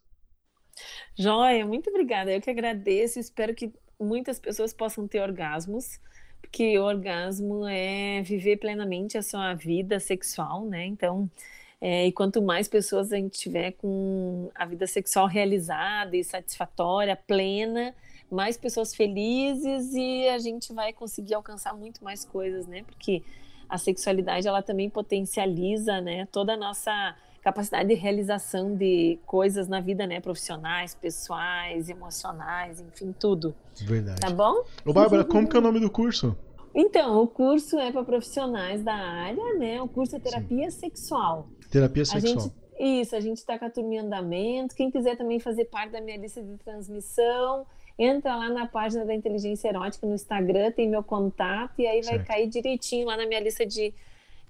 Joia, 1.18 1.66
muito 1.66 1.90
obrigada. 1.90 2.32
Eu 2.32 2.42
que 2.42 2.50
agradeço. 2.50 3.20
Espero 3.20 3.56
que 3.56 3.74
muitas 3.98 4.38
pessoas 4.38 4.74
possam 4.74 5.08
ter 5.08 5.22
orgasmos, 5.22 6.00
porque 6.42 6.78
o 6.78 6.84
orgasmo 6.84 7.66
é 7.66 8.22
viver 8.22 8.58
plenamente 8.58 9.18
a 9.18 9.24
sua 9.24 9.54
vida 9.54 9.98
sexual, 10.00 10.66
né? 10.66 10.86
Então, 10.86 11.32
é, 11.80 12.08
e 12.08 12.12
quanto 12.12 12.42
mais 12.42 12.68
pessoas 12.68 13.14
a 13.14 13.18
gente 13.18 13.38
tiver 13.38 13.74
com 13.74 14.50
a 14.56 14.66
vida 14.66 14.88
sexual 14.88 15.28
realizada 15.28 16.16
e 16.18 16.24
satisfatória, 16.24 17.16
plena, 17.16 17.94
mais 18.32 18.58
pessoas 18.58 18.96
felizes 18.96 19.94
e 19.94 20.28
a 20.28 20.40
gente 20.40 20.74
vai 20.74 20.92
conseguir 20.92 21.36
alcançar 21.36 21.74
muito 21.76 22.04
mais 22.04 22.26
coisas, 22.26 22.68
né? 22.68 22.84
Porque 22.84 23.24
a 23.70 23.78
sexualidade 23.78 24.48
ela 24.48 24.62
também 24.62 24.90
potencializa, 24.90 26.02
né, 26.02 26.26
toda 26.32 26.54
a 26.54 26.58
nossa 26.58 27.16
capacidade 27.42 27.90
de 27.90 27.96
realização 27.96 28.76
de 28.76 29.20
coisas 29.26 29.68
na 29.68 29.80
vida, 29.80 30.08
né, 30.08 30.20
profissionais, 30.20 30.96
pessoais, 30.96 31.90
emocionais, 31.90 32.82
enfim, 32.82 33.14
tudo. 33.18 33.56
Verdade. 33.82 34.20
Tá 34.20 34.30
bom? 34.30 34.64
Ô, 34.86 34.94
Bárbara, 34.94 35.24
como 35.24 35.48
que 35.48 35.56
é 35.56 35.60
o 35.60 35.62
nome 35.62 35.80
do 35.80 35.90
curso? 35.90 36.36
Então, 36.74 37.22
o 37.22 37.28
curso 37.28 37.78
é 37.80 37.92
para 37.92 38.04
profissionais 38.04 38.84
da 38.84 38.94
área, 38.94 39.54
né? 39.56 39.82
O 39.82 39.88
curso 39.88 40.16
é 40.16 40.20
terapia 40.20 40.70
Sim. 40.70 40.80
sexual. 40.80 41.48
Terapia 41.70 42.06
sexual. 42.06 42.40
Gente, 42.40 42.54
isso, 42.80 43.16
a 43.16 43.20
gente 43.20 43.38
está 43.38 43.58
com 43.58 43.66
a 43.66 43.70
turma 43.70 43.96
em 43.96 44.00
andamento. 44.00 44.76
Quem 44.76 44.92
quiser 44.92 45.18
também 45.18 45.40
fazer 45.40 45.66
parte 45.66 45.92
da 45.92 46.02
minha 46.02 46.18
lista 46.18 46.42
de 46.42 46.58
transmissão, 46.58 47.66
entra 47.98 48.36
lá 48.36 48.50
na 48.50 48.68
página 48.68 49.04
da 49.04 49.14
Inteligência 49.14 49.70
Erótica 49.70 50.06
no 50.06 50.14
Instagram, 50.14 50.72
tem 50.72 50.88
meu 50.88 51.04
contato, 51.04 51.80
e 51.80 51.88
aí 51.88 52.04
certo. 52.04 52.18
vai 52.18 52.26
cair 52.26 52.48
direitinho 52.48 53.08
lá 53.08 53.18
na 53.18 53.26
minha 53.26 53.40
lista 53.40 53.66
de, 53.66 53.94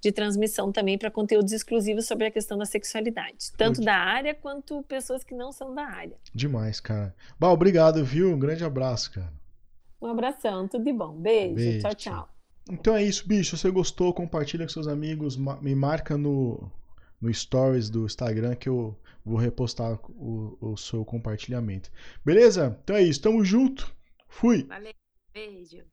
de 0.01 0.11
transmissão 0.11 0.71
também 0.71 0.97
para 0.97 1.09
conteúdos 1.09 1.53
exclusivos 1.53 2.05
sobre 2.05 2.27
a 2.27 2.31
questão 2.31 2.57
da 2.57 2.65
sexualidade, 2.65 3.51
tanto 3.57 3.81
da 3.81 3.95
área 3.95 4.35
quanto 4.35 4.83
pessoas 4.83 5.23
que 5.23 5.33
não 5.33 5.53
são 5.53 5.73
da 5.73 5.85
área. 5.85 6.17
Demais, 6.33 6.81
cara. 6.81 7.15
Bom, 7.39 7.51
obrigado, 7.51 8.03
viu? 8.03 8.33
Um 8.33 8.39
grande 8.39 8.65
abraço, 8.65 9.11
cara. 9.13 9.31
Um 10.01 10.07
abração, 10.07 10.67
tudo 10.67 10.83
de 10.83 10.93
bom. 10.93 11.13
Beijo, 11.13 11.55
Beijo 11.55 11.79
tchau, 11.79 11.95
tchau. 11.95 12.29
Então 12.69 12.93
é 12.93 13.01
isso, 13.01 13.25
bicho. 13.25 13.55
Se 13.55 13.61
você 13.61 13.71
gostou, 13.71 14.13
compartilha 14.13 14.65
com 14.65 14.71
seus 14.71 14.87
amigos, 14.87 15.37
me 15.37 15.73
marca 15.73 16.17
no, 16.17 16.69
no 17.19 17.33
stories 17.33 17.89
do 17.89 18.05
Instagram 18.05 18.55
que 18.55 18.69
eu 18.69 18.95
vou 19.25 19.37
repostar 19.37 19.99
o, 20.09 20.57
o 20.61 20.77
seu 20.77 21.03
compartilhamento. 21.03 21.91
Beleza? 22.23 22.77
Então 22.83 22.95
é 22.95 23.01
isso, 23.01 23.21
tamo 23.21 23.43
junto. 23.43 23.93
Fui. 24.27 24.63
Valeu, 24.63 24.93
beijo. 25.33 25.83